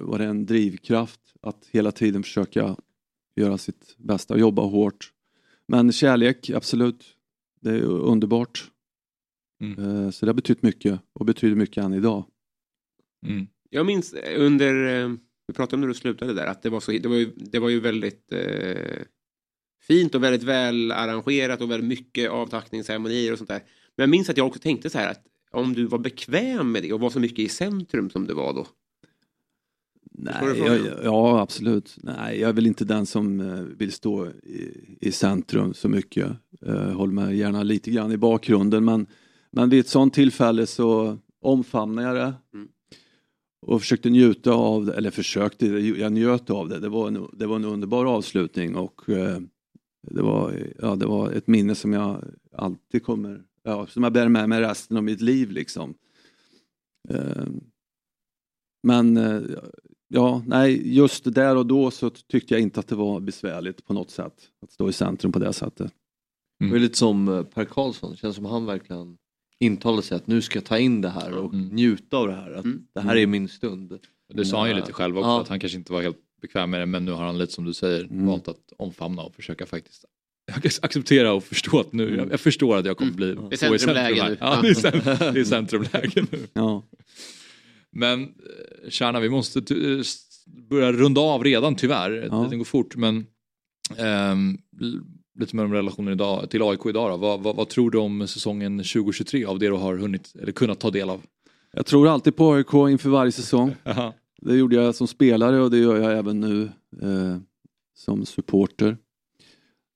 [0.00, 2.76] var det en drivkraft att hela tiden försöka
[3.36, 5.12] göra sitt bästa och jobba hårt.
[5.68, 7.04] Men kärlek, absolut.
[7.60, 8.70] Det är underbart.
[9.60, 9.78] Mm.
[9.78, 12.24] Eh, så det har betytt mycket och betyder mycket än idag.
[13.26, 13.46] Mm.
[13.70, 15.12] Jag minns under, eh,
[15.46, 17.58] vi pratade om när du slutade där, att det var, så, det var, ju, det
[17.58, 19.02] var ju väldigt eh,
[19.88, 23.62] fint och väldigt väl arrangerat och väldigt mycket avtackningsceremonier och sånt där.
[23.96, 26.82] Men jag minns att jag också tänkte så här att om du var bekväm med
[26.82, 28.66] det och var så mycket i centrum som du var då.
[30.20, 31.96] Nej, jag, ja absolut.
[32.02, 36.30] Nej, jag är väl inte den som eh, vill stå i, i centrum så mycket.
[36.66, 39.06] Uh, håller mig gärna lite grann i bakgrunden men,
[39.50, 42.34] men vid ett sånt tillfälle så omfamnar jag det.
[42.54, 42.68] Mm.
[43.66, 46.78] Och försökte njuta av det, eller försökte, jag njöt av det.
[46.78, 49.38] Det var en, det var en underbar avslutning och eh,
[50.02, 54.28] det, var, ja, det var ett minne som jag alltid kommer, ja, som jag bär
[54.28, 55.94] med mig resten av mitt liv liksom.
[57.08, 57.46] Eh,
[58.82, 59.42] men eh,
[60.08, 63.92] ja, nej, just där och då så tyckte jag inte att det var besvärligt på
[63.92, 65.92] något sätt att stå i centrum på det sättet.
[66.58, 69.18] Det är lite som eh, Per Karlsson, känns som han verkligen
[69.60, 72.50] intalar sig att nu ska jag ta in det här och njuta av det här.
[72.52, 73.98] Att Det här är min stund.
[74.34, 75.40] Det sa han ju lite själv också, Ja.
[75.42, 77.64] att han kanske inte var helt bekväm med det, men nu har han lite som
[77.64, 78.26] du säger Mm.
[78.26, 80.04] valt att omfamna och försöka faktiskt
[80.84, 83.78] acceptera och förstå att nu, jag, jag förstår att jag kommer bli Det stå i
[83.78, 84.30] centrumläge centrum här.
[84.30, 84.36] nu.
[84.40, 86.38] Ja, det är, cent- det är centrumläge nu.
[86.52, 86.82] Ja.
[87.92, 88.28] Men eh,
[88.90, 90.00] Kärna, vi måste eh,
[90.70, 92.28] börja runda av redan tyvärr.
[92.30, 92.44] Ja.
[92.44, 92.96] Tiden går fort.
[92.96, 93.26] Men
[93.98, 95.00] l-
[95.38, 97.10] lite mer om relationen idag, till AIK idag.
[97.10, 97.16] Då.
[97.16, 100.80] Vad, vad, vad tror du om säsongen 2023 av det du har hunnit eller kunnat
[100.80, 101.22] ta del av?
[101.72, 103.74] Jag tror alltid på AIK inför varje säsong.
[104.42, 106.62] Det gjorde jag som spelare och det gör jag även nu
[107.02, 107.38] eh,
[107.94, 108.96] som supporter.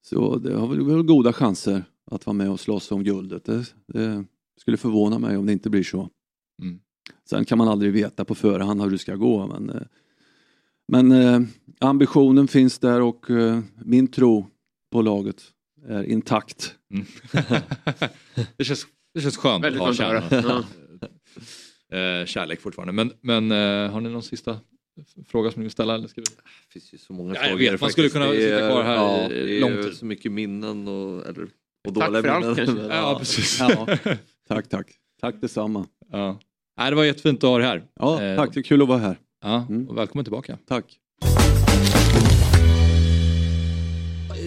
[0.02, 3.44] Så det har väl väl goda chanser att vara med och slåss om guldet.
[3.44, 4.24] Det, det
[4.60, 6.08] skulle förvåna mig om det inte blir så.
[6.62, 6.80] Mm.
[7.30, 9.46] Sen kan man aldrig veta på förhand hur det ska gå.
[9.46, 9.82] Men, eh,
[10.88, 11.40] men eh,
[11.80, 14.46] ambitionen finns där och eh, min tro
[14.90, 15.42] på laget
[15.88, 16.74] är intakt.
[16.94, 17.06] Mm.
[18.56, 20.42] det, känns, det känns skönt Väldigt att ha skönt att höra.
[20.42, 20.64] Kärna.
[21.92, 22.92] Eh, kärlek fortfarande.
[22.92, 24.60] Men, men eh, har ni någon sista
[25.26, 25.94] fråga som ni vill ställa?
[25.94, 26.24] Eller ska vi...
[26.24, 27.70] Det finns ju så många Ja, jag frågor.
[27.70, 29.94] vet, man skulle kunna Det sitta är- kvar här ja, i lång tid.
[29.96, 31.42] så mycket minnen och, eller,
[31.88, 32.66] och Tack dåliga för allt, minnen.
[32.66, 32.86] kanske.
[32.96, 33.60] Ja, precis.
[33.60, 33.86] Ja.
[34.48, 34.86] Tack, tack.
[35.20, 35.86] Tack detsamma.
[36.12, 36.38] Ja.
[36.78, 37.82] Nej, det var jättefint att ha dig här.
[38.00, 39.16] Ja, Eh, tack, det är kul att vara här.
[39.44, 39.88] Ja, Mm.
[39.88, 40.58] och välkommen tillbaka.
[40.68, 40.98] Tack.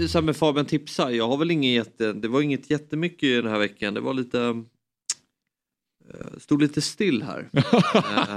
[0.10, 3.52] Så här med Fabian tipsar, jag har väl inget jätte, det var inget jättemycket den
[3.52, 3.94] här veckan.
[3.94, 4.64] Det var lite
[6.38, 7.50] Stod lite still här.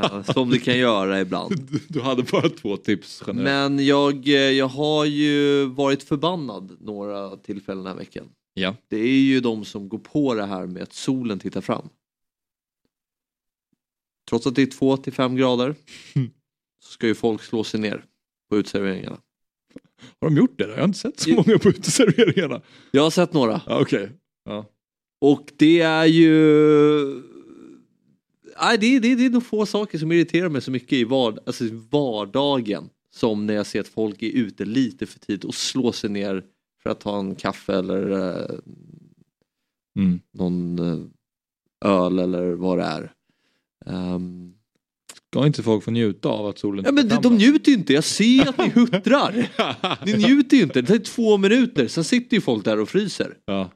[0.02, 1.70] Eh, som det kan göra ibland.
[1.70, 3.72] Du, du hade bara två tips generellt.
[3.72, 8.28] Men jag, eh, jag har ju varit förbannad några tillfällen den här veckan.
[8.54, 8.74] Ja.
[8.88, 11.88] Det är ju de som går på det här med att solen tittar fram.
[14.28, 15.74] Trots att det är 2 till 5 grader
[16.84, 18.04] så ska ju folk slå sig ner
[18.50, 19.18] på uteserveringarna.
[20.20, 20.64] Har de gjort det?
[20.66, 20.70] då?
[20.70, 22.62] Jag har inte sett så många på uteserveringarna.
[22.90, 23.60] Jag har sett några.
[23.66, 24.10] Ja, Okej.
[24.44, 24.66] Ja.
[25.20, 27.37] Och det är ju...
[28.62, 31.38] nej, det, det, det är nog få saker som irriterar mig så mycket i vard,
[31.46, 32.90] alltså vardagen.
[33.14, 36.44] Som när jag ser att folk är ute lite för tidigt och slår sig ner
[36.82, 38.58] för att ta en kaffe eller eh,
[39.98, 40.20] Mm.
[40.32, 43.12] någon eh, öl eller vad det är.
[43.86, 44.54] Ehm,
[45.30, 47.92] Ska inte folk få njuta av att solen ja men de, de njuter ju inte,
[47.92, 49.48] jag ser att ni huttrar.
[50.06, 53.36] Ni njuter ju inte, det tar två minuter, sen sitter ju folk där och fryser.
[53.44, 53.70] Ja.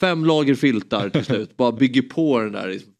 [0.00, 2.92] Fem lager filtar till slut, bara bygger på den där liksom,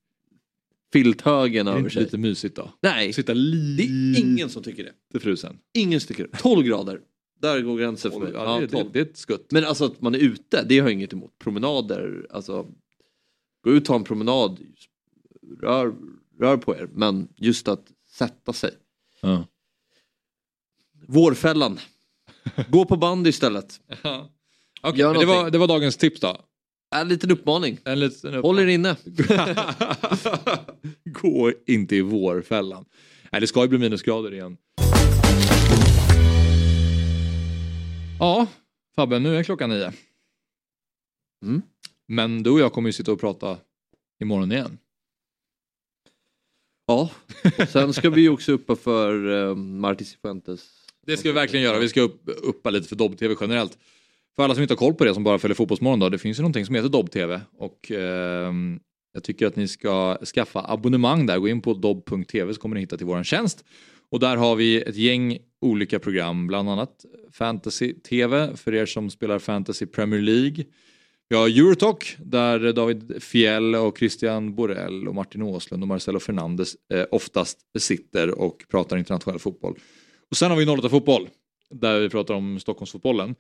[1.05, 2.03] filthögen Är det över inte sig.
[2.03, 2.73] lite mysigt då?
[2.83, 5.21] Nej, Sitta det lite är ingen som tycker det.
[5.21, 5.59] frusen.
[5.75, 6.39] Ingen som tycker det.
[6.39, 7.01] 12 grader,
[7.41, 8.31] där går gränsen för mig.
[8.35, 8.91] Ja, Ja, det, det, 12.
[8.93, 9.53] det är ett skutt.
[9.53, 11.39] Men alltså att man är ute, det har jag inget emot.
[11.39, 12.67] Promenader, alltså
[13.65, 14.61] gå ut ta en promenad,
[15.63, 15.95] rör,
[16.41, 16.89] rör på er.
[16.93, 18.71] Men just att sätta sig.
[19.23, 19.47] Ja.
[21.09, 21.79] Vårfällan.
[22.69, 23.81] Gå på band istället.
[24.95, 26.45] Gör men det, var, det var dagens tips då.
[26.95, 27.79] En liten uppmaning.
[27.85, 28.97] En liten upp- Håll er inne.
[31.05, 32.85] Gå inte i vårfällan.
[33.33, 34.57] Nej, det ska ju bli minusgrader igen.
[38.19, 38.47] Ja,
[38.97, 39.93] Fabbe, nu är klockan nio.
[41.45, 41.63] Mm.
[42.09, 43.59] Men du och jag kommer ju sitta och prata
[44.23, 44.79] imorgon igen.
[46.87, 47.11] Ja,
[47.69, 50.71] sen ska vi ju också uppa för uh, Marti Cifuentes.
[51.07, 51.79] Det ska vi verkligen göra.
[51.79, 53.79] Vi ska upp, uppa lite för Dobb-TV generellt.
[54.37, 56.39] För alla som inte har koll på det, som bara följer Fotbollsmorgon då, det finns
[56.39, 57.41] ju någonting som heter Dobb-TV.
[57.59, 58.53] Och eh,
[59.13, 61.39] jag tycker att ni ska skaffa abonnemang där.
[61.39, 63.65] Gå in på dobb.tv så kommer ni hitta till vår tjänst.
[64.11, 69.39] Och där har vi ett gäng olika program, bland annat Fantasy-TV för er som spelar
[69.39, 70.65] Fantasy Premier League.
[71.29, 76.77] Vi har Eurotalk där David Fjell och Christian Borell och Martin Åslund och Marcelo Fernandes
[76.95, 79.79] eh, oftast sitter och pratar internationell fotboll.
[80.31, 81.29] Och sen har vi 08 Fotboll
[81.71, 83.35] där vi pratar om Stockholmsfotbollen.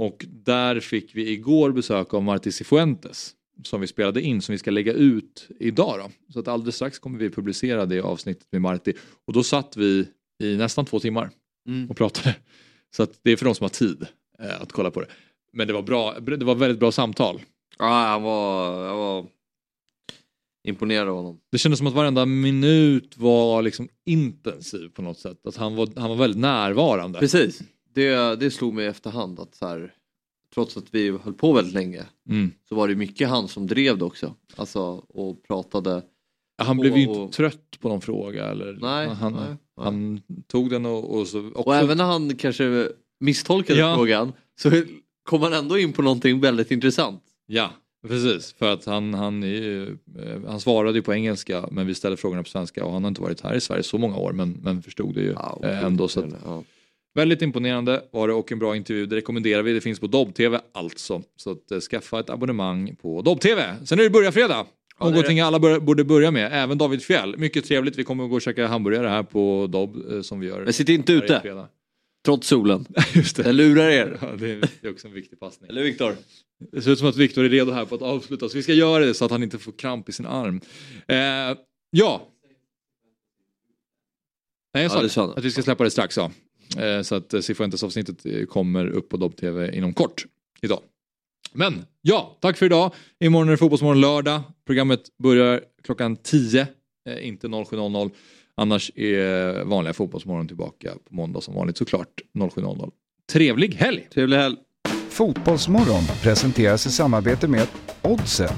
[0.00, 3.34] Och där fick vi igår besök av Marti Cifuentes
[3.64, 5.98] som vi spelade in som vi ska lägga ut idag.
[5.98, 6.32] Då.
[6.32, 8.92] Så att alldeles strax kommer vi publicera det avsnittet med Marti.
[9.26, 10.08] Och då satt vi
[10.42, 11.30] i nästan två timmar
[11.68, 11.90] Mm.
[11.90, 12.36] och pratade.
[12.96, 14.06] Så att det är för de som har tid
[14.38, 15.06] eh, att kolla på det.
[15.52, 17.40] Men det var bra, det var väldigt bra samtal.
[17.78, 19.26] Ja, han var, jag var
[20.68, 21.40] imponerad av honom.
[21.52, 25.46] Det kändes som att varenda minut var liksom intensiv på något sätt.
[25.46, 27.18] Att han var, han var väldigt närvarande.
[27.18, 27.62] Precis,
[27.94, 29.94] det, det slog mig i efterhand att så här,
[30.54, 32.52] trots att vi höll på väldigt länge Mm.
[32.68, 34.34] så var det mycket han som drev det också.
[34.56, 36.02] Alltså och pratade.
[36.62, 38.44] Han blev ju Och- inte trött på någon fråga.
[38.44, 39.56] Eller, Nej, han, nej, nej.
[39.86, 42.88] han tog den och, och så också, Och även när han kanske
[43.20, 43.94] misstolkade Ja.
[43.96, 44.70] frågan så
[45.22, 47.22] kom han ändå in på någonting väldigt intressant.
[47.46, 47.70] Ja,
[48.08, 48.52] precis.
[48.52, 49.82] För att han, han, är
[50.18, 53.08] eh, han svarade ju på engelska men vi ställde frågorna på svenska och han har
[53.08, 55.84] inte varit här i Sverige så många år men, men förstod det ju Ja, eh,
[55.84, 56.08] ändå.
[56.08, 56.62] Så att, ja.
[57.14, 59.06] Väldigt imponerande var det och en bra intervju.
[59.06, 59.72] Det rekommenderar vi.
[59.72, 61.22] Det finns på Dobb-TV alltså.
[61.36, 63.76] Så att, eh, skaffa ett abonnemang på Dobb-TV.
[63.84, 64.66] Sen är det börja fredag.
[64.98, 66.52] Ja, Någonting alla bör, borde börja med.
[66.52, 67.36] Även David Fjell.
[67.38, 67.98] Mycket trevligt.
[67.98, 70.64] Vi kommer att gå och käka hamburgare här på Dobb eh, som vi gör.
[70.64, 71.68] Men sitt inte ute, fredag.
[72.24, 72.86] trots solen.
[73.14, 73.42] Just det.
[73.42, 74.18] Den lurar er.
[74.20, 75.70] Ja, det, är, det är också en viktig passning.
[75.70, 76.16] Eller Viktor?
[76.72, 78.72] Det ser ut som att Viktor är redo här på att avsluta så vi ska
[78.72, 80.60] göra det så att han inte får kramp i sin arm.
[81.08, 81.58] Eh,
[81.90, 82.28] ja.
[84.74, 86.16] Nej, jag sa Ja, det sa att vi ska släppa det strax.
[86.16, 86.30] Ja.
[86.78, 90.26] Eh, så att eh, Cifuentes avsnittet eh, kommer upp på Dobb TV inom kort
[90.62, 90.80] idag.
[91.52, 92.94] Men ja, tack för idag.
[93.18, 94.42] Imorgon är det Fotbollsmorgon lördag.
[94.66, 96.66] Programmet börjar klockan 10,
[97.08, 98.10] eh, inte 07.00.
[98.54, 102.90] Annars är vanliga Fotbollsmorgon tillbaka på måndag som vanligt såklart 07.00.
[103.32, 104.08] Trevlig helg!
[104.14, 104.56] Trevlig helg.
[105.08, 107.68] Fotbollsmorgon presenteras i samarbete med
[108.02, 108.52] Oddset,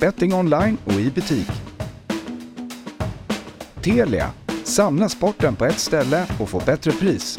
[0.00, 1.48] betting online och i butik.
[3.82, 4.30] Telia,
[4.64, 7.38] samla sporten på ett ställe och få bättre pris.